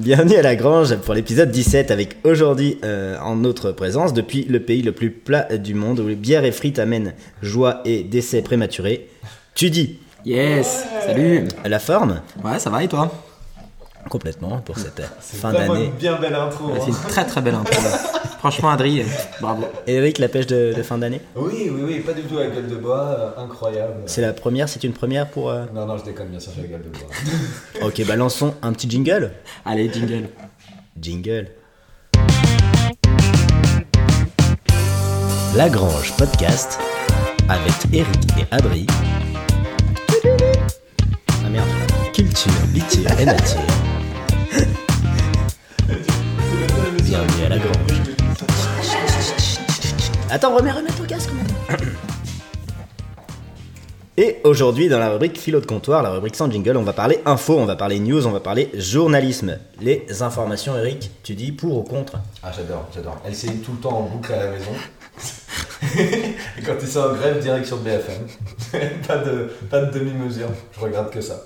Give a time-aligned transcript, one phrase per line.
[0.00, 4.60] Bienvenue à la Grange pour l'épisode 17 avec aujourd'hui euh, en notre présence depuis le
[4.60, 8.40] pays le plus plat du monde où les bières et frites amènent joie et décès
[8.40, 9.08] prématurés.
[9.54, 11.44] Tu dis Yes, salut.
[11.66, 13.12] la forme Ouais, ça va et toi?
[14.08, 15.84] Complètement pour cette fin d'année.
[15.86, 16.66] une bien belle intro.
[16.72, 16.78] Hein.
[16.80, 17.80] C'est une très très belle intro.
[18.40, 19.02] Franchement, Adri,
[19.40, 19.64] bravo.
[19.86, 22.66] Eric, la pêche de, de fin d'année Oui, oui, oui, pas du tout la gueule
[22.68, 23.94] de bois, euh, incroyable.
[24.06, 25.50] C'est la première, c'est une première pour...
[25.50, 27.06] euh, Non, non, je déconne, bien sûr, j'ai la gueule de bois.
[27.86, 29.32] Ok, bah lançons un petit jingle.
[29.66, 30.28] Allez, jingle.
[30.98, 31.48] Jingle.
[35.54, 36.78] La Grange Podcast
[37.48, 38.86] avec Eric et Adri.
[41.44, 41.66] Ah merde.
[42.14, 43.60] Culture, litier et nature.
[47.04, 47.74] Bienvenue à la Grange.
[50.28, 51.30] Attends, remets, remets ton casque.
[54.16, 57.20] Et aujourd'hui, dans la rubrique philo de comptoir, la rubrique sans jingle, on va parler
[57.24, 59.58] info, on va parler news, on va parler journalisme.
[59.80, 62.14] Les informations, Eric, tu dis pour ou contre?
[62.42, 63.18] Ah, j'adore, j'adore.
[63.24, 64.72] Elle s'est tout le temps en boucle à la maison.
[66.58, 68.26] Et quand ils sont en grève, direction BFM.
[69.06, 71.40] pas de, pas de demi-mesure, je regarde que ça.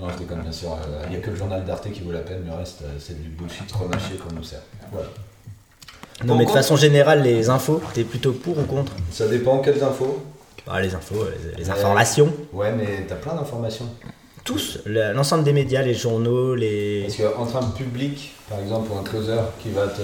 [0.00, 0.72] Non, je déconne, bien sûr.
[0.72, 2.88] euh, Il n'y a que le journal d'Arte qui vaut la peine, le reste, euh,
[2.98, 4.62] c'est du bullshit remâché qu'on nous sert.
[4.92, 5.08] Voilà.
[6.22, 8.92] Non, Pour mais de façon générale, les infos, t'es plutôt pour ou contre?
[9.10, 10.24] Ça dépend quelles infos.
[10.66, 11.24] Ah, Les infos,
[11.56, 12.32] les, les Euh, informations.
[12.52, 13.86] Ouais, mais t'as plein d'informations.
[14.44, 17.02] Tous, le- l'ensemble des médias, les journaux, les.
[17.06, 20.02] Parce qu'entre un public, par exemple, ou un closer qui va te.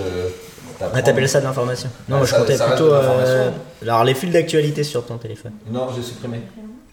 [0.94, 1.90] Ah, t'appelles ça de l'information?
[2.08, 2.92] Non, Ah, moi je comptais plutôt.
[2.92, 3.52] euh, l'information.
[3.82, 5.52] Alors, les fils d'actualité sur ton téléphone.
[5.70, 6.40] Non, j'ai supprimé.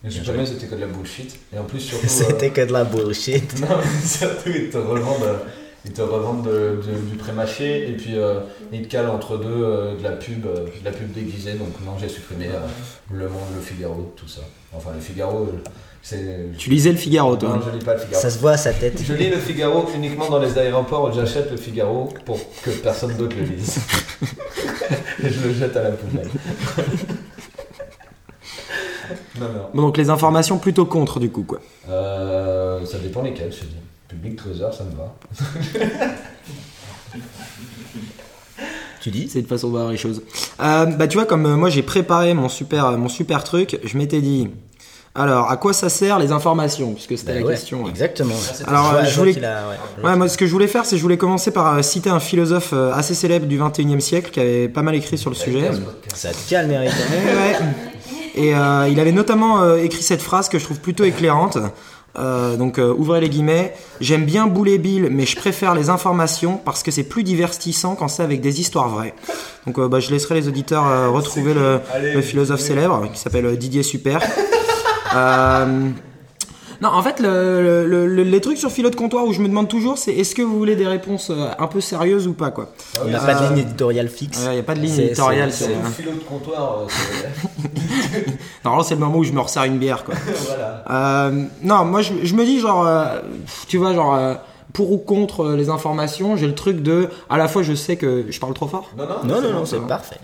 [0.10, 1.40] J'ai Bien supprimé, c'était que de la bullshit.
[1.54, 2.06] Et en plus, surtout.
[2.06, 3.60] euh, C'était que de la bullshit.
[3.62, 5.38] Non, mais surtout, ils te revendent, euh,
[5.86, 8.40] ils te revendent de- de- du pré-mâché et puis euh,
[8.74, 11.54] ils te calent entre deux euh, de la pub, euh, de la pub déguisée.
[11.54, 12.60] Donc, non, j'ai supprimé euh,
[13.12, 14.42] Le Monde, Le Figaro, tout ça.
[14.74, 15.64] Enfin, Le Figaro, euh,
[16.02, 16.50] c'est.
[16.58, 18.22] Tu lisais le Figaro, toi Non, je lis pas Le Figaro.
[18.22, 19.02] Ça se voit à sa tête.
[19.06, 23.16] Je lis Le Figaro uniquement dans les aéroports où j'achète Le Figaro pour que personne
[23.16, 23.78] d'autre le lise.
[25.24, 26.30] et je le jette à la poubelle.
[29.40, 29.70] Non, non.
[29.74, 31.60] Bon, donc les informations plutôt contre, du coup, quoi.
[31.90, 33.76] Euh, ça dépend lesquels, je te dis.
[34.08, 35.14] Public closer, ça me va.
[39.02, 40.22] Tu dis C'est une façon de voir les choses.
[40.62, 43.98] Euh, bah, tu vois, comme euh, moi j'ai préparé mon super, mon super truc, je
[43.98, 44.50] m'étais dit.
[45.16, 46.94] Alors, à quoi ça sert les informations?
[46.94, 47.84] Puisque c'était Bah la ouais, question.
[47.84, 47.90] ouais.
[47.90, 48.36] Exactement.
[48.68, 50.04] Alors, euh, je voulais- a- ouais.
[50.04, 52.10] Ouais, moi ce que je voulais faire, c'est que je voulais commencer par euh, citer
[52.10, 55.36] un philosophe euh, assez célèbre du 21e siècle qui avait pas mal écrit sur le
[55.36, 55.72] sujet.
[56.14, 56.92] Ça te calme, Eric.
[58.38, 61.58] Et euh, il avait notamment euh, écrit cette phrase que je trouve plutôt éclairante.
[62.20, 63.74] Euh, donc ouvrez les guillemets.
[64.00, 68.08] J'aime bien Boulet Bill, mais je préfère les informations parce que c'est plus divertissant quand
[68.08, 69.14] c'est avec des histoires vraies.
[69.66, 73.84] Donc bah, je laisserai les auditeurs retrouver le, Allez, le philosophe célèbre qui s'appelle Didier
[73.84, 74.22] Super.
[76.82, 79.48] Non, en fait, le- le- le- les trucs sur philo de comptoir où je me
[79.48, 82.52] demande toujours, c'est est-ce que vous voulez des réponses euh, un peu sérieuses ou pas
[82.52, 82.70] quoi.
[83.06, 84.40] Il n'a Ah, pas de ligne éditoriale fixe.
[84.46, 85.52] Il n'y a pas de ligne C'est- éditoriale.
[85.52, 86.80] c'est- une philo de comptoir.
[86.82, 86.88] euh,
[88.64, 90.16] Normalement, c'est le moment où je me resserre une bière quoi.
[90.48, 90.84] voilà.
[90.90, 93.06] Euh, non, moi je, je me dis genre, euh,
[93.68, 94.34] tu vois, genre euh,
[94.74, 98.26] pour ou contre les informations, j'ai le truc de, à la fois je sais que
[98.30, 98.92] je parle trop fort.
[98.98, 100.18] Non, non, Non, non, c'est parfait.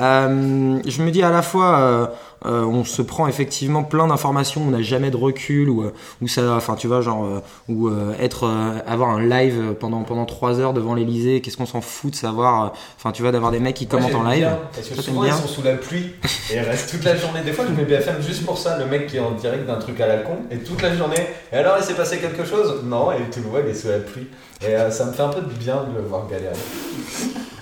[0.00, 2.06] Euh, je me dis à la fois, euh,
[2.46, 6.28] euh, on se prend effectivement plein d'informations, on n'a jamais de recul ou euh, ou
[6.28, 10.24] ça, enfin tu vois genre euh, ou euh, être euh, avoir un live pendant pendant
[10.24, 13.60] trois heures devant l'Elysée, qu'est-ce qu'on s'en fout de savoir, enfin tu vois d'avoir des
[13.60, 14.40] mecs qui Moi, commentent en live.
[14.40, 16.12] bien, parce que Ça, souvent bien ils sont sous la pluie
[16.50, 17.40] et ils restent toute la journée.
[17.44, 19.78] Des fois je mets BFM juste pour ça, le mec qui est en direct d'un
[19.78, 21.26] truc à la con et toute la journée.
[21.52, 22.82] Et alors il s'est passé quelque chose?
[22.84, 24.26] Non, et tu le vois, il est sous la pluie.
[24.64, 26.54] Et euh, ça me fait un peu de bien de le voir galérer.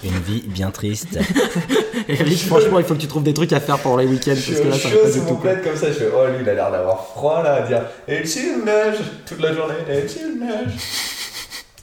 [0.04, 1.18] Une vie bien triste.
[2.08, 4.52] Eric, franchement, il faut que tu trouves des trucs à faire pour les week-ends Je
[4.52, 6.48] parce que là ça chaud sous mon plaid comme ça, je fais Oh lui il
[6.48, 8.96] a l'air d'avoir froid là à dire Et il neige?
[9.26, 10.72] Toute la journée, et il neige?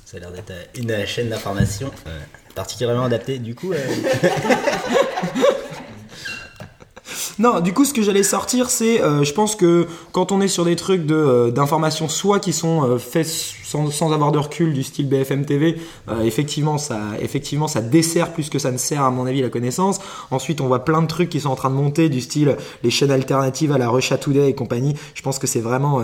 [0.06, 2.20] Ça a l'air d'être une chaîne d'information euh,
[2.56, 3.40] particulièrement adaptée.
[3.40, 3.78] Du coup, euh,
[7.40, 10.48] Non, du coup, ce que j'allais sortir, c'est, euh, je pense que quand on est
[10.48, 14.82] sur des trucs de euh, soit qui sont euh, faits sans, avoir de recul, du
[14.82, 15.78] style BFM TV,
[16.10, 19.50] euh, effectivement, ça, effectivement, ça dessert plus que ça ne sert, à mon avis, la
[19.50, 20.00] connaissance.
[20.32, 22.90] Ensuite, on voit plein de trucs qui sont en train de monter, du style les
[22.90, 24.96] chaînes alternatives à la Russia Today et compagnie.
[25.14, 26.02] Je pense que c'est vraiment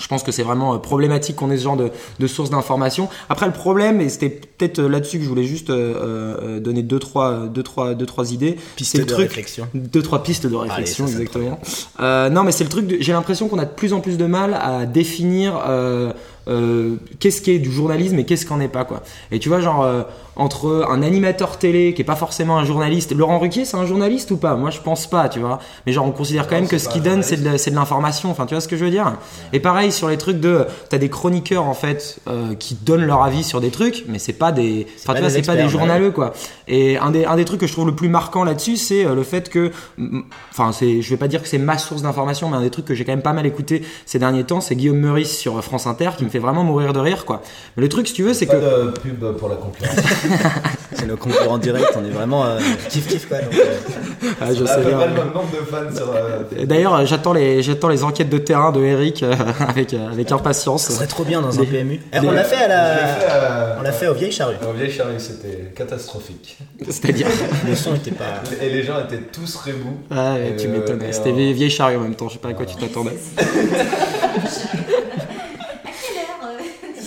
[0.00, 3.08] je pense que c'est vraiment euh, problématique qu'on ait ce genre de, de source d'information.
[3.28, 5.94] Après, le problème, et c'était peut-être euh, là-dessus que je voulais juste euh,
[6.42, 8.56] euh, donner deux trois, deux, trois, deux, trois idées.
[8.76, 9.68] piste c'est le de truc, réflexion.
[9.74, 11.60] deux trois pistes de réflexion ça, exactement.
[12.00, 12.86] Euh, non, mais c'est le truc.
[12.86, 16.12] de- J'ai l'impression qu'on a de plus en plus de mal à définir euh,
[16.48, 19.02] euh, qu'est-ce qui est du journalisme et qu'est-ce qu'en est pas quoi.
[19.30, 20.02] Et tu vois genre euh,
[20.36, 24.30] entre un animateur télé qui est pas forcément un journaliste, Laurent Ruquier c'est un journaliste
[24.30, 24.54] ou pas?
[24.56, 25.58] Moi je pense pas, tu vois.
[25.86, 28.30] Mais genre on considère quand Non, même que ce qu'il donne c'est de, l'information.
[28.30, 29.12] Enfin tu vois ce que je veux dire?
[29.52, 33.22] Et pareil sur les trucs de, t'as des chroniqueurs en fait euh, qui donnent leur
[33.22, 35.56] avis sur des trucs, mais c'est pas des, enfin pas tu vois des c'est pas
[35.56, 36.32] des journaleux quoi.
[36.68, 39.22] Et un des un des trucs que je trouve le plus marquant là-dessus c'est le
[39.22, 39.70] fait que,
[40.50, 42.86] enfin c'est, je vais pas dire que c'est ma source d'information, mais un des trucs
[42.86, 45.86] que j'ai quand même pas mal écouté ces derniers temps, c'est Guillaume Meurice sur France
[45.86, 47.42] Inter qui me fait vraiment mourir de rire quoi.
[47.76, 49.96] Mais le truc si tu veux c'est Pas que de pub pour la concurrence.
[50.92, 53.38] C'est nos concurrents directs, on est vraiment euh, kiff kiff quoi.
[53.38, 54.96] donc, euh, Ah, je sais peu bien.
[54.98, 56.12] près le même nombre de fans sur.
[56.12, 59.32] euh, D'ailleurs, euh, j'attends les, j'attends les enquêtes de terrain de Eric euh,
[59.68, 60.86] avec, euh, avec impatience.
[60.86, 62.00] ce serait trop bien dans un Les- PMU.
[62.12, 64.56] Eh, les- on l'a fait à la, fait à- on l'a fait aux vieilles charrues.
[64.68, 66.58] Au vieille charrue, c'était catastrophique.
[66.84, 67.28] C'est-à-dire,
[67.68, 68.42] Le son était pas.
[68.60, 69.96] Et les gens étaient tous rebous.
[70.10, 71.00] ah, tu euh, m'étonnes.
[71.12, 72.28] C'était euh, vieille, vieille charrue en même temps.
[72.28, 73.16] Je sais pas à quoi tu t'attendais.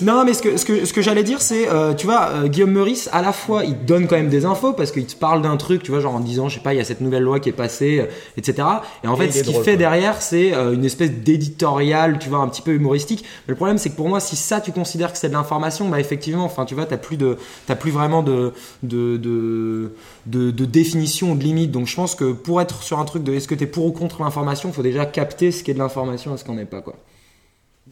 [0.04, 2.48] Non, mais ce que, ce que, ce que j'allais dire, c'est, euh, tu vois, euh,
[2.48, 5.16] Guillaume Meurice, à la fois, il te donne quand même des infos parce qu'il te
[5.16, 7.00] parle d'un truc, tu vois, genre en disant, je sais pas, il y a cette
[7.00, 8.06] nouvelle loi qui est passée, euh,
[8.36, 8.68] etc.
[9.04, 9.76] Et en Et fait, ce qu'il fait quoi.
[9.76, 13.24] derrière, c'est une espèce d'éditorial, tu vois, un petit peu humoristique.
[13.48, 15.88] Mais le problème, c'est que pour moi, si ça, tu considères que c'est de l'information,
[15.88, 18.52] bah effectivement, enfin, tu vois, t'as plus de, t'as plus vraiment de,
[18.84, 19.94] de, de,
[20.26, 21.72] de, de définition ou de limite.
[21.72, 23.92] Donc, je pense que pour être sur un truc de est-ce que t'es pour ou
[23.92, 26.66] contre l'information, il faut déjà capter ce qui est de l'information et ce qu'on n'est
[26.66, 26.96] pas, quoi.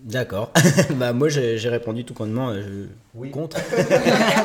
[0.03, 0.51] D'accord.
[0.95, 2.50] bah moi j'ai répondu tout connement.
[2.50, 3.31] euh, je- Oui.
[3.31, 3.57] Contre.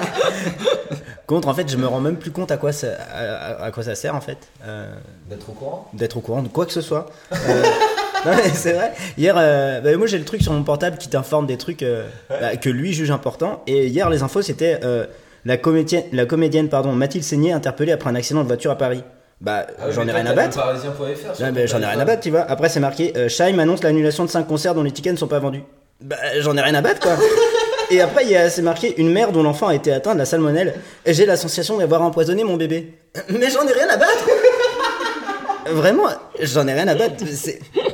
[1.26, 1.49] contre.
[1.49, 3.20] En fait, je me rends même plus compte à quoi ça, à,
[3.62, 4.38] à- à quoi ça sert en fait.
[4.67, 4.93] Euh,
[5.29, 5.88] D'être au courant?
[5.94, 7.06] d'être au courant de quoi que ce soit.
[7.32, 7.62] Euh,
[8.55, 8.93] c'est vrai.
[9.17, 11.85] Hier, euh, bah, moi j'ai le truc sur mon portable qui t'informe des trucs
[12.29, 13.62] bah, que lui juge importants.
[13.67, 14.81] Et hier, les infos c'était
[15.44, 19.03] la comédienne, la comédienne pardon, Mathilde Seigné interpellée après un accident de voiture à Paris.
[19.41, 20.59] Bah, Ah j'en ai rien à battre.
[21.53, 22.41] mais j'en ai rien à battre, tu vois.
[22.49, 25.27] Après, c'est marqué euh, Scheim annonce l'annulation de 5 concerts dont les tickets ne sont
[25.29, 25.62] pas vendus.
[26.00, 27.17] Bah, j'en ai rien à battre, quoi.
[27.91, 30.19] Et après, il y a, c'est marqué une mère dont l'enfant a été atteint de
[30.19, 30.75] la salmonelle.
[31.05, 32.94] Et j'ai la sensation d'avoir empoisonné mon bébé.
[33.29, 34.27] Mais j'en ai rien à battre.
[35.71, 36.05] Vraiment,
[36.41, 37.25] j'en ai rien à battre.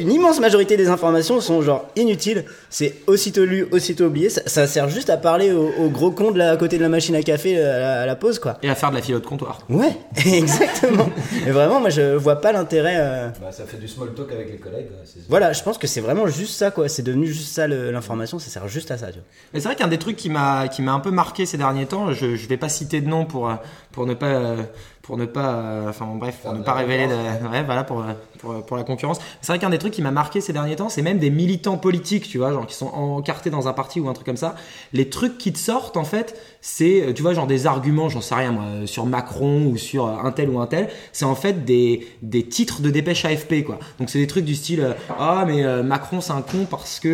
[0.01, 2.45] Une immense majorité des informations sont genre inutiles.
[2.71, 4.29] C'est aussitôt lu, aussitôt oublié.
[4.31, 6.83] Ça, ça sert juste à parler au, au gros con de là à côté de
[6.83, 8.59] la machine à café à la, à la pause, quoi.
[8.63, 9.61] Et à faire de la philo de comptoir.
[9.69, 9.97] Ouais,
[10.27, 11.09] exactement.
[11.47, 12.97] Et vraiment, moi, je vois pas l'intérêt.
[12.99, 14.87] euh, Bah, ça fait du small talk avec les collègues.
[15.29, 16.89] Voilà, je pense que c'est vraiment juste ça, quoi.
[16.89, 19.25] C'est devenu juste ça, l'information, ça sert juste à ça, tu vois.
[19.55, 21.87] Mais c'est vrai qu'un des trucs qui m'a qui m'a un peu marqué ces derniers
[21.87, 23.55] temps, je je vais pas citer de nom pour euh,
[23.93, 24.57] pour ne pas euh,
[25.03, 28.01] pour ne pas euh, enfin bon, bref pour ne pas révéler de, ouais voilà pour
[28.01, 28.13] euh,
[28.43, 29.19] pour pour la concurrence.
[29.41, 31.79] C'est vrai qu'un des trucs qui m'a marqué ces derniers temps, c'est même des militants
[31.79, 34.55] politiques, tu vois, genre qui sont encartés dans un parti ou un truc comme ça.
[34.93, 38.21] Les trucs qui te sortent en fait, c'est euh, tu vois genre des arguments, j'en
[38.21, 41.25] sais rien moi, euh, sur Macron ou sur euh, un tel ou un tel, c'est
[41.25, 43.79] en fait des des titres de dépêche AFP quoi.
[43.99, 47.09] Donc c'est des trucs du style ah mais euh, Macron c'est un con parce que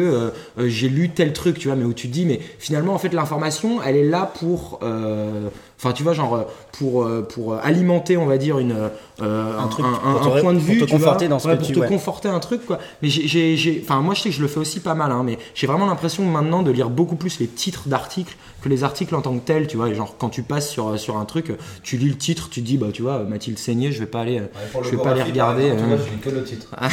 [0.59, 2.99] euh, j'ai lu tel truc, tu vois, mais où tu te dis mais finalement en
[2.99, 5.49] fait l'information elle est là pour euh,
[5.81, 6.45] Enfin, tu vois, genre
[6.77, 8.91] pour pour alimenter, on va dire une
[9.21, 11.18] euh, Un truc, un, pour point de pour vue, te tu vois.
[11.26, 11.88] Conforter dans ce Ouais, que pour tu- te ouais.
[11.88, 12.79] conforter un truc quoi.
[13.03, 15.38] Mais j'ai enfin moi je sais que je le fais aussi pas mal hein, mais
[15.55, 19.21] j'ai vraiment l'impression maintenant de lire beaucoup plus les titres d'articles que les articles en
[19.21, 21.53] tant que tels, tu vois, et genre quand tu passes sur sur un truc,
[21.83, 24.21] tu lis le titre, tu te dis bah tu vois Mathilde Seigné, je vais pas
[24.21, 25.97] aller euh, Ouais, je vais pas par regarder, exemple, tu euh.
[25.97, 26.75] vois, je lis que le titre.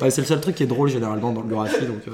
[0.00, 1.62] Ouais, c'est le seul truc qui est drôle généralement dans le donc,
[2.08, 2.10] euh,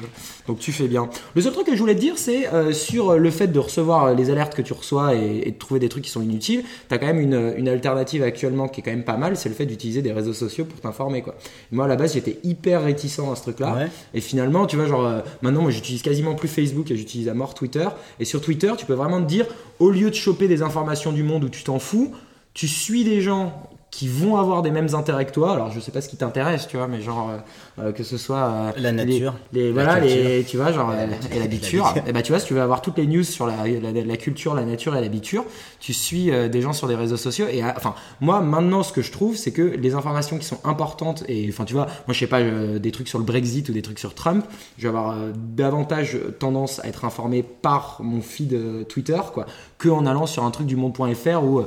[0.46, 1.08] donc tu fais bien.
[1.34, 4.14] Le seul truc que je voulais te dire, c'est euh, sur le fait de recevoir
[4.14, 6.64] les alertes que tu reçois et, et de trouver des trucs qui sont inutiles.
[6.88, 9.54] T'as quand même une, une alternative actuellement qui est quand même pas mal, c'est le
[9.54, 11.36] fait d'utiliser des réseaux sociaux pour t'informer quoi.
[11.72, 13.74] Moi à la base j'étais hyper réticent à ce truc-là.
[13.74, 13.88] Ouais.
[14.14, 17.34] Et finalement, tu vois, genre, euh, maintenant, moi, j'utilise quasiment plus Facebook et j'utilise à
[17.34, 17.86] mort Twitter.
[18.20, 19.46] Et sur Twitter, tu peux vraiment te dire,
[19.78, 22.14] au lieu de choper des informations du monde où tu t'en fous,
[22.54, 25.52] tu suis des gens qui vont avoir des mêmes intérêts que toi.
[25.54, 28.18] Alors, je sais pas ce qui t'intéresse, tu vois, mais genre, euh, euh, que ce
[28.18, 28.36] soit.
[28.44, 31.84] euh, La nature, Les, voilà, les, tu vois, genre, Et et la biture.
[31.84, 32.08] La biture.
[32.08, 34.16] Et bah, tu vois, si tu veux avoir toutes les news sur la, la, la
[34.18, 35.44] culture, la nature et la biture,
[35.80, 37.46] tu suis euh, des gens sur des réseaux sociaux.
[37.50, 41.24] Et enfin, moi, maintenant, ce que je trouve, c'est que les informations qui sont importantes,
[41.26, 43.82] et enfin, tu vois, moi, je sais pas, des trucs sur le Brexit ou des
[43.82, 44.44] trucs sur Trump,
[44.76, 45.16] je vais avoir
[45.56, 49.46] davantage tendance à être informé par mon feed Twitter, quoi,
[49.78, 51.66] que en allant sur un truc du monde.fr où euh,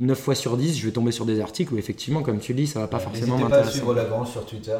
[0.00, 2.58] 9 fois sur 10, je vais tomber sur des articles où effectivement, comme tu le
[2.60, 3.78] dis, ça va pas forcément N'hésitez pas à m'intéresser.
[3.78, 4.76] suivre Lagrange sur Twitter.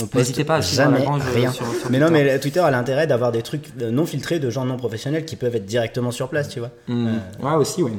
[0.00, 1.52] On poste N'hésitez pas à suivre jamais euh, rien.
[1.52, 2.24] sur- sur mais non, Twitter.
[2.24, 5.36] mais Twitter a l'intérêt d'avoir des trucs euh, non filtrés de gens non professionnels qui
[5.36, 6.70] peuvent être directement sur place, tu vois.
[6.90, 7.92] Euh, Ouais, aussi, ouais.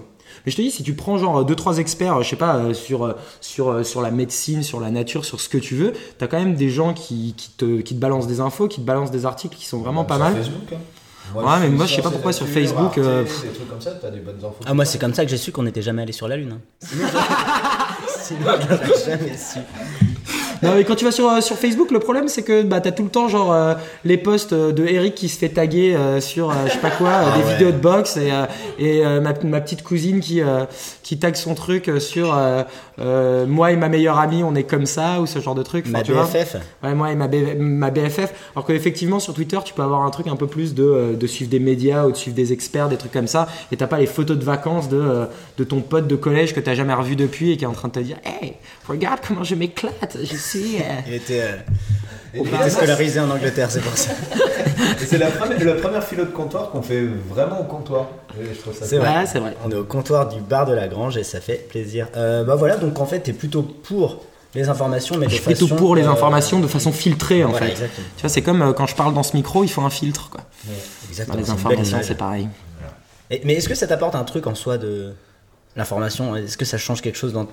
[0.46, 2.74] Mais je te dis, si tu prends genre deux trois experts, je sais pas, euh,
[2.74, 5.94] sur euh, sur euh, sur la médecine, sur la nature, sur ce que tu veux,
[6.18, 8.86] t'as quand même des gens qui, qui te qui te balancent des infos, qui te
[8.86, 10.36] balancent des articles qui sont vraiment Même pas sur mal.
[10.36, 10.78] Facebook, hein.
[11.34, 14.10] Ouais, mais moi, je sais pas pourquoi sur Facebook, euh, des trucs comme ça, t'as
[14.12, 14.56] des bonnes infos.
[14.66, 16.54] Ah, moi, c'est comme ça que j'ai su qu'on n'était jamais allé sur la Lune.
[16.54, 16.86] hein.
[18.20, 19.60] Sinon, je- j'aurais jamais su.
[20.64, 22.92] Non, mais quand tu vas sur, euh, sur Facebook, le problème c'est que bah, t'as
[22.92, 26.22] tout le temps genre euh, les posts euh, de Eric qui se fait taguer euh,
[26.22, 27.52] sur euh, je sais pas quoi, Ah des ouais.
[27.54, 28.32] vidéos de boxe et,
[28.80, 30.42] et ma, ma petite cousine qui,
[31.04, 32.36] qui tag son truc sur
[33.48, 35.86] moi et ma meilleure amie on est comme ça ou ce genre de truc.
[35.88, 36.24] Enfin, Ma tu vois.
[36.24, 36.56] BFF.
[36.84, 38.34] Ouais, moi et ma, B- ma BFF.
[38.56, 41.50] Alors qu'effectivement, sur Twitter, tu peux avoir un truc un peu plus de, de suivre
[41.50, 43.48] des médias ou de suivre des experts, des trucs comme ça.
[43.72, 45.26] Et t'as pas les photos de vacances de,
[45.58, 47.88] de ton pote de collège que t'as jamais revu depuis et qui est en train
[47.90, 48.54] de te dire Hey,
[48.88, 50.78] regarde comment je m'éclate, suis.
[50.78, 51.56] euh, Il était, euh,
[52.34, 54.12] il était scolarisé en Angleterre, c'est pour ça.
[55.06, 58.08] C'est la première, la première philo de comptoir qu'on fait vraiment au comptoir.
[58.40, 59.26] Et je trouve ça C'est vrai.
[59.26, 59.56] C'est vrai.
[59.66, 62.08] On est au comptoir du bar de la Grange et ça fait plaisir.
[62.18, 64.24] Euh, bah voilà, donc en fait, t'es plutôt pour
[64.54, 65.68] les informations, mais de Je fais façon.
[65.68, 67.72] tout pour les euh, informations de façon filtrée en voilà, fait.
[67.74, 68.08] exactement.
[68.18, 70.30] Tu vois, c'est comme euh, quand je parle dans ce micro, il faut un filtre.
[70.30, 70.42] Quoi.
[71.10, 71.38] Exactement.
[71.38, 72.48] les informations, c'est pareil.
[73.32, 75.14] Et- mais est-ce que ça t'apporte un truc en soi de
[75.76, 76.36] l'information?
[76.36, 77.48] Est-ce que ça change quelque chose dans.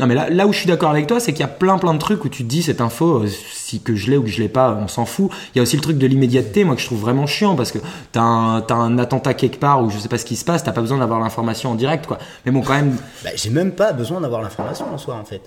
[0.00, 1.78] Non mais là, là où je suis d'accord avec toi, c'est qu'il y a plein
[1.78, 4.22] plein de trucs où tu te dis cette info, euh, si que je l'ai ou
[4.22, 5.30] que je l'ai pas, on s'en fout.
[5.54, 7.70] Il y a aussi le truc de l'immédiateté, moi que je trouve vraiment chiant parce
[7.70, 7.78] que
[8.12, 10.64] t'as un, t'as un attentat quelque part où je sais pas ce qui se passe,
[10.64, 12.18] t'as pas besoin d'avoir l'information en direct quoi.
[12.44, 15.42] Mais bon quand même, Bah, j'ai même pas besoin d'avoir l'information en soi en fait.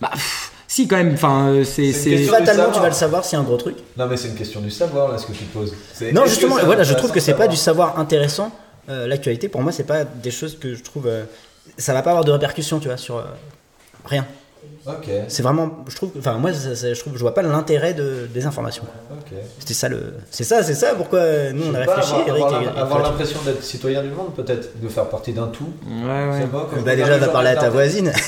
[0.00, 3.38] bah pff, si quand même, enfin euh, c'est C'est Fatalement, tu vas le savoir s'il
[3.38, 3.76] y a un gros truc.
[3.96, 5.72] Non, mais c'est une question du savoir là ce que tu poses.
[5.94, 8.50] C'est- Non, est-ce justement, voilà, je trouve que c'est pas savoir du savoir intéressant.
[8.90, 11.06] Euh, L'actualité, pour moi, c'est pas des choses que je trouve.
[11.06, 11.24] euh,
[11.78, 13.16] ça va pas avoir de répercussions, tu vois, sur.
[13.18, 13.22] euh,
[14.04, 14.26] rien.
[14.86, 15.82] Ok, C'est vraiment.
[15.88, 16.10] Je trouve.
[16.18, 17.14] Enfin, moi, ça- ça- je trouve.
[17.14, 18.82] Je vois pas l'intérêt de, des informations.
[19.10, 19.32] ok.
[19.58, 20.14] C'était ça le.
[20.30, 22.78] C'est ça, c'est ça pourquoi nous on a réfléchi, avoir, Eric avoir et- la- et
[22.78, 23.10] avoir Fred.
[23.12, 25.72] l'impression d'être citoyen du monde, peut-être, de faire partie d'un tout.
[25.86, 26.46] ouais ouais.
[26.52, 28.12] Bon, Bah, déjà, va parler à ta voisine.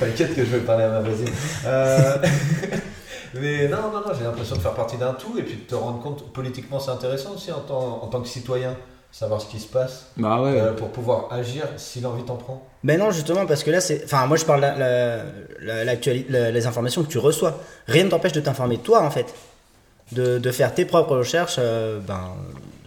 [0.00, 1.28] T'inquiète que je vais parler à ma voisine.
[1.66, 2.16] Euh,
[3.40, 5.74] Mais non, non, non, j'ai l'impression de faire partie d'un tout et puis de te
[5.74, 8.76] rendre compte, politiquement c'est intéressant aussi en tant, en tant que citoyen,
[9.16, 10.60] savoir ce qui se passe Bah ouais.
[10.60, 12.66] euh, pour pouvoir agir si l'envie t'en prend.
[12.82, 14.02] Ben non, justement, parce que là, c'est.
[14.04, 17.60] Enfin, moi, je parle la, les informations que tu reçois.
[17.86, 19.32] Rien ne t'empêche de t'informer toi, en fait.
[20.12, 22.32] De, de faire tes propres recherches, euh, ben,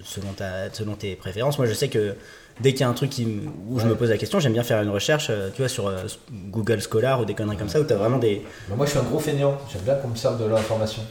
[0.03, 1.57] selon, ta, selon tes préférences.
[1.57, 2.13] Moi, je sais que
[2.59, 3.25] dès qu'il y a un truc qui,
[3.69, 5.87] où je me pose la question, j'aime bien faire une recherche, euh, tu vois, sur
[5.87, 6.03] euh,
[6.51, 8.43] Google Scholar ou des conneries comme ça, où tu as vraiment des.
[8.75, 11.01] Moi je suis un gros feignant, j'aime bien qu'on me serve de l'information.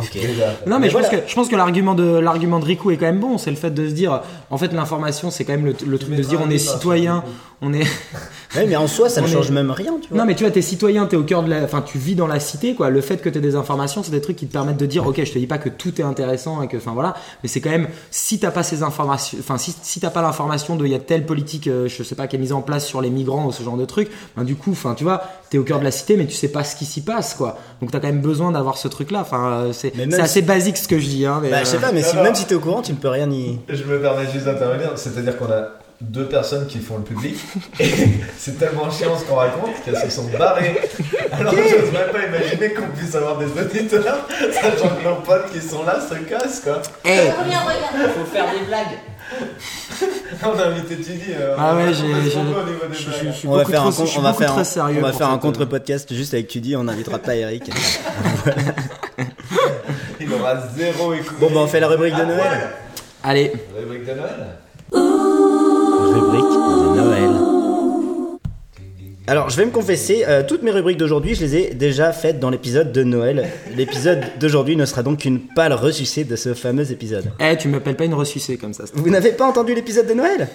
[0.00, 0.12] Ok.
[0.14, 0.46] Déjà.
[0.66, 1.08] Non mais, Mais je, voilà.
[1.08, 3.50] pense que, je pense que l'argument de l'argument de Rico est quand même bon, c'est
[3.50, 6.22] le fait de se dire en fait l'information c'est quand même le, le truc de
[6.22, 7.22] se dire on est citoyen,
[7.60, 7.86] on est
[8.56, 10.18] Ouais, mais en soi, ça ne est- change même rien, tu vois.
[10.18, 11.62] Non mais tu vois, t'es citoyen, t'es au cœur de la...
[11.62, 12.90] Enfin, tu vis dans la cité, quoi.
[12.90, 15.22] Le fait que t'aies des informations, c'est des trucs qui te permettent de dire, ok,
[15.24, 16.76] je te dis pas que tout est intéressant et que...
[16.76, 17.14] Enfin, voilà.
[17.42, 17.88] Mais c'est quand même...
[18.10, 19.38] Si t'as pas ces informations...
[19.40, 20.84] Enfin, si, si t'as pas l'information de...
[20.86, 23.00] Il y a telle politique, euh, je sais pas, qui est mise en place sur
[23.00, 25.62] les migrants ou ce genre de truc, ben du coup, enfin, tu vois, t'es au
[25.64, 27.58] cœur de la cité, mais tu sais pas ce qui s'y passe, quoi.
[27.80, 29.20] Donc t'as quand même besoin d'avoir ce truc-là.
[29.22, 31.38] Enfin, euh, c'est si- assez basique ce que je dis, hein.
[31.42, 32.92] Mais, Bah, je sais euh, pas, mais si, Alors- même si t'es au courant, tu
[32.92, 33.58] ne peux rien y.
[33.68, 35.68] Je me permets juste d'intervenir, c'est-à-dire qu'on a
[36.02, 37.36] deux personnes qui font le public
[37.80, 37.88] et
[38.38, 40.78] c'est tellement chiant ce qu'on raconte qu'elles se sont barrées.
[41.32, 45.60] Alors j'ose même pas imaginer qu'on puisse avoir des auditeurs, sachant que nos potes qui
[45.60, 46.82] sont là se cassent quoi.
[47.04, 47.72] hey, regarde.
[48.16, 48.98] faut faire des blagues.
[50.44, 51.32] On a invité Tilly.
[51.38, 52.04] euh, Ah ouais, j'ai-
[53.46, 54.98] On va beaucoup faire trop- un, je con- suis on va beaucoup faire, un- sérieux
[54.98, 57.70] on va faire un contre-podcast juste avec Tudy, on n'invitera pas Eric.
[60.20, 61.38] Il aura zéro écoute.
[61.40, 62.68] Bon, bah, on fait la rubrique de Noël.
[63.24, 63.52] Allez.
[63.76, 64.58] Rubrique de Noël
[66.12, 67.30] Rubrique de Noël.
[69.28, 72.40] Alors, je vais me confesser, euh, toutes mes rubriques d'aujourd'hui, je les ai déjà faites
[72.40, 73.48] dans l'épisode de Noël.
[73.76, 77.30] L'épisode d'aujourd'hui ne sera donc qu'une pâle ressucée de ce fameux épisode.
[77.40, 78.84] Eh, tu m'appelles pas une ressucée comme ça.
[78.94, 80.48] Vous n'avez pas entendu l'épisode de Noël?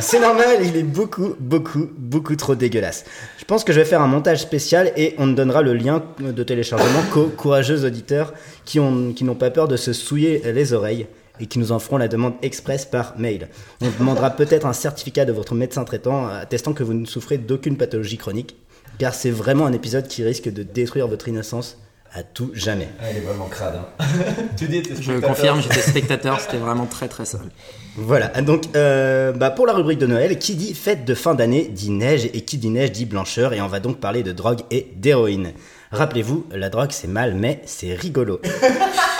[0.00, 3.04] C'est normal, il est beaucoup, beaucoup, beaucoup trop dégueulasse.
[3.38, 6.02] Je pense que je vais faire un montage spécial et on ne donnera le lien
[6.20, 8.34] de téléchargement qu'aux courageux auditeurs
[8.64, 11.06] qui ont- qui n'ont pas peur de se souiller les oreilles
[11.40, 13.48] et qui nous en feront la demande express par mail.
[13.80, 17.76] On demandera peut-être un certificat de votre médecin traitant attestant que vous ne souffrez d'aucune
[17.76, 18.56] pathologie chronique,
[18.98, 21.78] car c'est vraiment un épisode qui risque de détruire votre innocence
[22.14, 22.88] à tout jamais.
[23.00, 23.74] Ah, il est vraiment crade.
[23.98, 24.04] Hein.
[24.56, 27.50] tu dis, Je confirme, j'étais spectateur, c'était vraiment très très sale.
[27.96, 31.68] Voilà, donc euh, bah pour la rubrique de Noël, qui dit fête de fin d'année
[31.68, 34.60] dit neige et qui dit neige dit blancheur et on va donc parler de drogue
[34.70, 35.52] et d'héroïne.
[35.90, 38.40] Rappelez-vous, la drogue c'est mal mais c'est rigolo.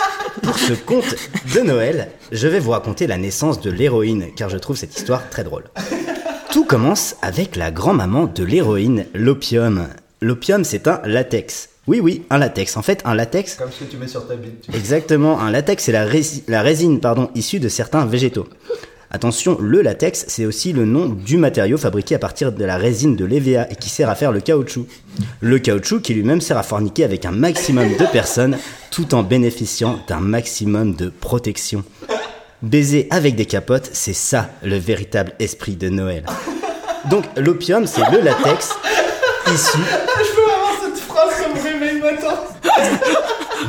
[0.52, 1.14] Pour ce conte
[1.54, 5.30] de Noël, je vais vous raconter la naissance de l'héroïne car je trouve cette histoire
[5.30, 5.64] très drôle.
[6.52, 9.88] Tout commence avec la grand-maman de l'héroïne, l'opium.
[10.20, 11.70] L'opium c'est un latex.
[11.86, 12.76] Oui oui, un latex.
[12.76, 14.66] En fait, un latex Comme ce que tu mets sur ta bite.
[14.74, 18.46] Exactement, un latex c'est la, rési- la résine pardon, issue de certains végétaux.
[19.10, 23.16] Attention, le latex, c'est aussi le nom du matériau fabriqué à partir de la résine
[23.16, 24.86] de l'EVA et qui sert à faire le caoutchouc.
[25.40, 28.58] Le caoutchouc qui lui-même sert à forniquer avec un maximum de personnes
[28.92, 31.82] tout en bénéficiant d'un maximum de protection.
[32.60, 36.26] Baiser avec des capotes, c'est ça le véritable esprit de Noël.
[37.10, 38.70] Donc l'opium, c'est le latex
[39.52, 39.78] issu.
[39.78, 42.34] Je peux avoir cette phrase comme réveil matin.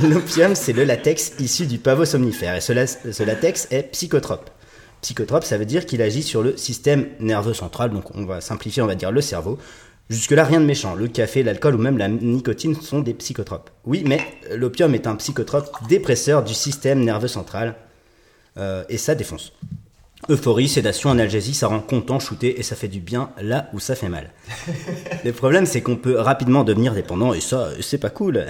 [0.04, 4.50] L'opium, c'est le latex issu du pavot somnifère et ce latex est psychotrope.
[5.02, 8.82] Psychotrope, ça veut dire qu'il agit sur le système nerveux central, donc on va simplifier,
[8.82, 9.58] on va dire le cerveau,
[10.10, 10.96] Jusque-là, rien de méchant.
[10.96, 13.70] Le café, l'alcool ou même la nicotine sont des psychotropes.
[13.86, 14.20] Oui, mais
[14.52, 17.76] l'opium est un psychotrope dépresseur du système nerveux central.
[18.58, 19.54] Euh, et ça défonce.
[20.30, 23.96] Euphorie, sédation, analgésie, ça rend content, shooté et ça fait du bien là où ça
[23.96, 24.32] fait mal.
[25.26, 28.46] Le problème, c'est qu'on peut rapidement devenir dépendant et ça, c'est pas cool.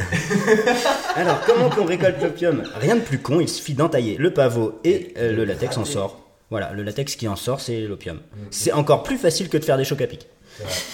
[1.15, 2.63] Alors, comment qu'on récolte l'opium?
[2.75, 6.19] Rien de plus con, il suffit d'entailler le pavot et euh, le latex en sort.
[6.51, 8.19] Voilà, le latex qui en sort, c'est l'opium.
[8.51, 10.27] C'est encore plus facile que de faire des chocs à pic.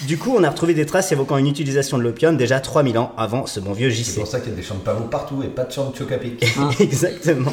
[0.02, 3.12] Du coup, on a retrouvé des traces évoquant une utilisation de l'opium déjà 3000 ans
[3.16, 4.14] avant ce bon vieux C'est JC.
[4.16, 5.96] pour ça qu'il y a des champs de pavot partout et pas de champs de
[5.96, 6.44] chocapic.
[6.80, 7.52] Exactement.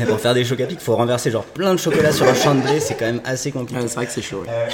[0.00, 2.34] Et pour faire des chocs à pic, faut renverser genre plein de chocolat sur un
[2.34, 3.80] champ de blé, c'est quand même assez compliqué.
[3.80, 4.40] Ouais, c'est vrai que c'est chaud.
[4.42, 4.48] ouais.
[4.50, 4.68] Euh,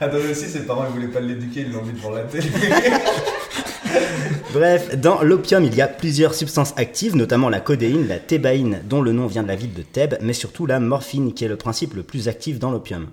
[0.00, 2.48] Attendez aussi, ses parents ils voulaient pas l'éduquer, ils l'ont mis devant la télé.
[4.52, 9.02] Bref, dans l'opium, il y a plusieurs substances actives, notamment la codéine, la thébaïne, dont
[9.02, 11.56] le nom vient de la ville de Thèbes, mais surtout la morphine, qui est le
[11.56, 13.06] principe le plus actif dans l'opium.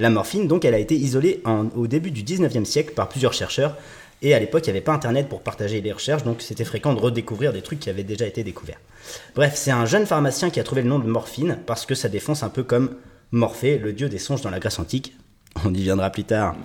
[0.00, 3.32] La morphine, donc, elle a été isolée en- au début du 19e siècle par plusieurs
[3.34, 3.76] chercheurs,
[4.22, 6.92] et à l'époque, il n'y avait pas Internet pour partager les recherches, donc c'était fréquent
[6.94, 8.80] de redécouvrir des trucs qui avaient déjà été découverts.
[9.34, 12.08] Bref, c'est un jeune pharmacien qui a trouvé le nom de morphine, parce que ça
[12.08, 12.90] défonce un peu comme
[13.32, 15.14] Morphée, le dieu des songes dans la Grèce antique.
[15.64, 16.56] On y viendra plus tard.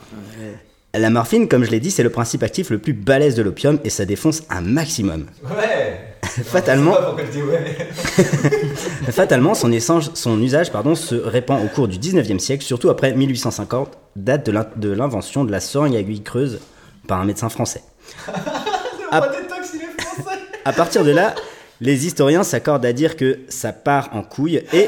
[0.93, 3.79] La morphine, comme je l'ai dit, c'est le principe actif le plus balèze de l'opium
[3.83, 5.25] et ça défonce un maximum.
[5.43, 8.61] Ouais Fatalement, Je sais pas pourquoi je dis ouais.
[9.11, 9.71] fatalement son,
[10.41, 14.67] usage pardon, se répand au cours du 19e siècle, surtout après 1850, date de l'in-
[14.75, 16.59] de l'invention de la seringue à aiguille creuse
[17.07, 17.83] par un médecin français.
[18.27, 21.35] Le roi détox, il est français À partir de là,
[21.81, 24.87] les historiens s'accordent à dire que ça part en couille et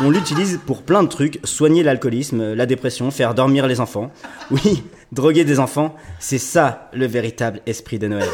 [0.00, 4.10] on l'utilise pour plein de trucs, soigner l'alcoolisme, la dépression, faire dormir les enfants.
[4.50, 4.82] Oui,
[5.12, 8.28] droguer des enfants, c'est ça le véritable esprit de Noël.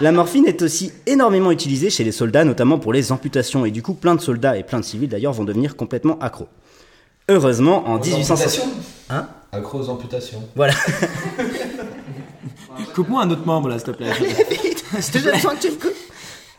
[0.00, 3.82] La morphine est aussi énormément utilisée chez les soldats, notamment pour les amputations, et du
[3.82, 6.48] coup plein de soldats et plein de civils d'ailleurs vont devenir complètement accros.
[7.28, 8.30] Heureusement, en Aux 1860...
[8.30, 8.70] amputations
[9.10, 9.28] Hein?
[9.52, 10.42] Accro aux amputations.
[10.56, 10.72] Voilà.
[12.94, 14.10] Coupe-moi un autre membre là, s'il te plaît.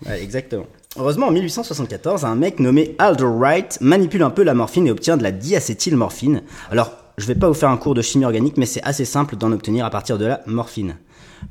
[0.05, 0.65] Ouais, exactement.
[0.97, 5.15] Heureusement, en 1874, un mec nommé Alder Wright manipule un peu la morphine et obtient
[5.15, 6.41] de la diacétylmorphine.
[6.71, 9.35] Alors, je vais pas vous faire un cours de chimie organique, mais c'est assez simple
[9.35, 10.95] d'en obtenir à partir de la morphine.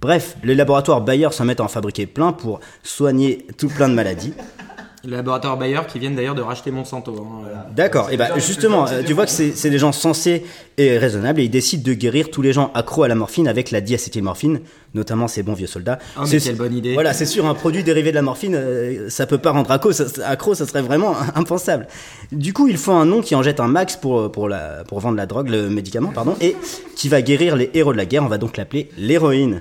[0.01, 3.95] Bref, les laboratoires Bayer s'en mettent à en fabriquer plein pour soigner tout plein de
[3.95, 4.35] maladies.
[5.03, 7.15] Le laboratoire Bayer qui viennent d'ailleurs de racheter Monsanto.
[7.19, 7.49] hein.
[7.75, 10.45] D'accord, et bah justement, euh, tu vois que c'est des gens sensés
[10.77, 13.71] et raisonnables et ils décident de guérir tous les gens accros à la morphine avec
[13.71, 14.61] la diacétylmorphine,
[14.95, 15.99] notamment ces bons vieux soldats.
[16.17, 16.93] Ah, mais C'est- quelle bonne idée.
[16.93, 19.91] Voilà, c'est sûr, un produit dérivé de la morphine, euh, ça peut pas rendre accro,
[19.93, 21.87] ça, accro, ça serait vraiment impensable.
[22.31, 25.01] Du coup, il faut un nom qui en jette un max pour, pour, la, pour
[25.01, 26.57] vendre la drogue, le médicament, pardon, et
[26.95, 29.61] qui va guérir les héros de la guerre, on va donc l'appeler l'héroïne.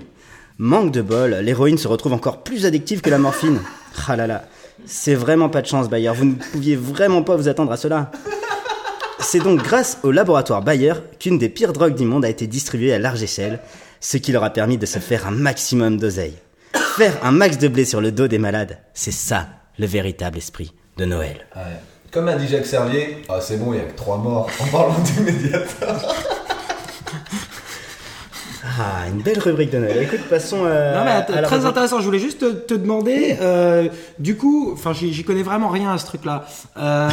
[0.57, 3.59] Manque de bol, l'héroïne se retrouve encore plus addictive que la morphine.
[4.09, 4.43] Ah là là,
[4.85, 8.11] c'est vraiment pas de chance, Bayer, vous ne pouviez vraiment pas vous attendre à cela.
[9.19, 12.93] C'est donc grâce au laboratoire Bayer qu'une des pires drogues du monde a été distribuée
[12.93, 13.59] à large échelle,
[13.99, 16.37] ce qui leur a permis de se faire un maximum d'oseille.
[16.73, 20.73] Faire un max de blé sur le dos des malades, c'est ça le véritable esprit
[20.97, 21.45] de Noël.
[21.55, 21.61] Ouais.
[22.11, 24.67] Comme a dit Jacques Servier, ah c'est bon, il y a que trois morts en
[24.67, 26.15] parlant du médiateur.
[28.63, 30.01] Ah, une belle rubrique de Noël.
[30.03, 31.99] Écoute, passons euh, Non mais à la très rubrique- intéressant.
[31.99, 33.87] Je voulais juste te, te demander, euh,
[34.19, 36.45] du coup, enfin j'y connais vraiment rien à ce truc-là.
[36.77, 37.09] Euh,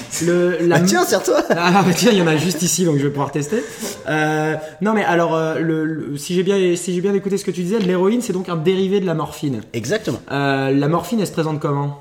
[0.26, 2.96] le la Bah, tiens, serre-toi Ah bah tiens, il y en a juste ici, donc
[2.96, 3.62] je vais pouvoir tester.
[4.08, 7.44] Euh, non mais alors, euh, le, le- si j'ai bien si j'ai bien écouté ce
[7.44, 9.60] que tu disais, l'héroïne c'est donc un dérivé de la morphine.
[9.74, 10.20] Exactement.
[10.30, 11.98] Euh, la morphine, elle se présente comment?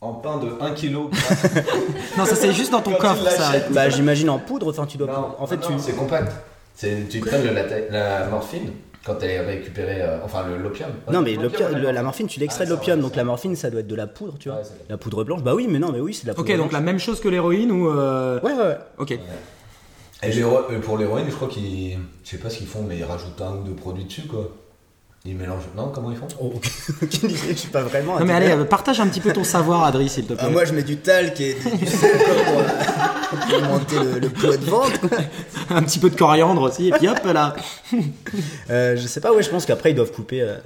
[0.00, 0.96] En pain de 1 kg.
[2.18, 3.52] Non, ça c'est juste dans ton Quand coffre, ça.
[3.70, 5.06] Bah, j'imagine en poudre, enfin, tu dois.
[5.06, 5.72] Non, en fait, non, tu.
[5.78, 6.32] c'est compact.
[6.74, 8.72] C'est- Tu prennes le latex- la morphine
[9.04, 10.88] quand elle est récupérée, euh, enfin l'opium.
[11.12, 13.54] Non, mais L'opium, la morphine, tu l'extrais Ah, de ça l'opium, donc ça la morphine,
[13.54, 14.62] ça doit être de la poudre, tu vois.
[14.88, 16.68] La poudre blanche, bah oui, mais non, mais oui, c'est de la poudre Ok, donc
[16.70, 16.72] blanche.
[16.72, 18.40] la même chose que l'héroïne ou euh...
[18.40, 18.78] Ouais, ouais, ouais.
[18.98, 19.12] Ok.
[20.22, 21.98] Et l'héro- euh, pour l'héroïne, je crois qu'ils.
[22.24, 24.50] Je sais pas ce qu'ils font, mais ils rajoutent un ou deux produits dessus quoi.
[25.26, 25.64] Ils mélangent.
[25.74, 26.52] Non, comment ils font Oh,
[27.02, 28.18] aucune idée, je suis pas vraiment.
[28.18, 30.42] Non mais allez, euh, partage un petit peu ton savoir, Adri, s'il te plaît.
[30.46, 34.18] Ah, moi, je mets du talc et du du sel pour, euh, pour monter le,
[34.18, 35.00] le poids de ventre.
[35.00, 35.18] quoi.
[35.70, 37.54] un petit peu de coriandre aussi, et puis hop là.
[38.70, 40.56] Euh, je sais pas, ouais, je pense qu'après ils doivent couper, euh,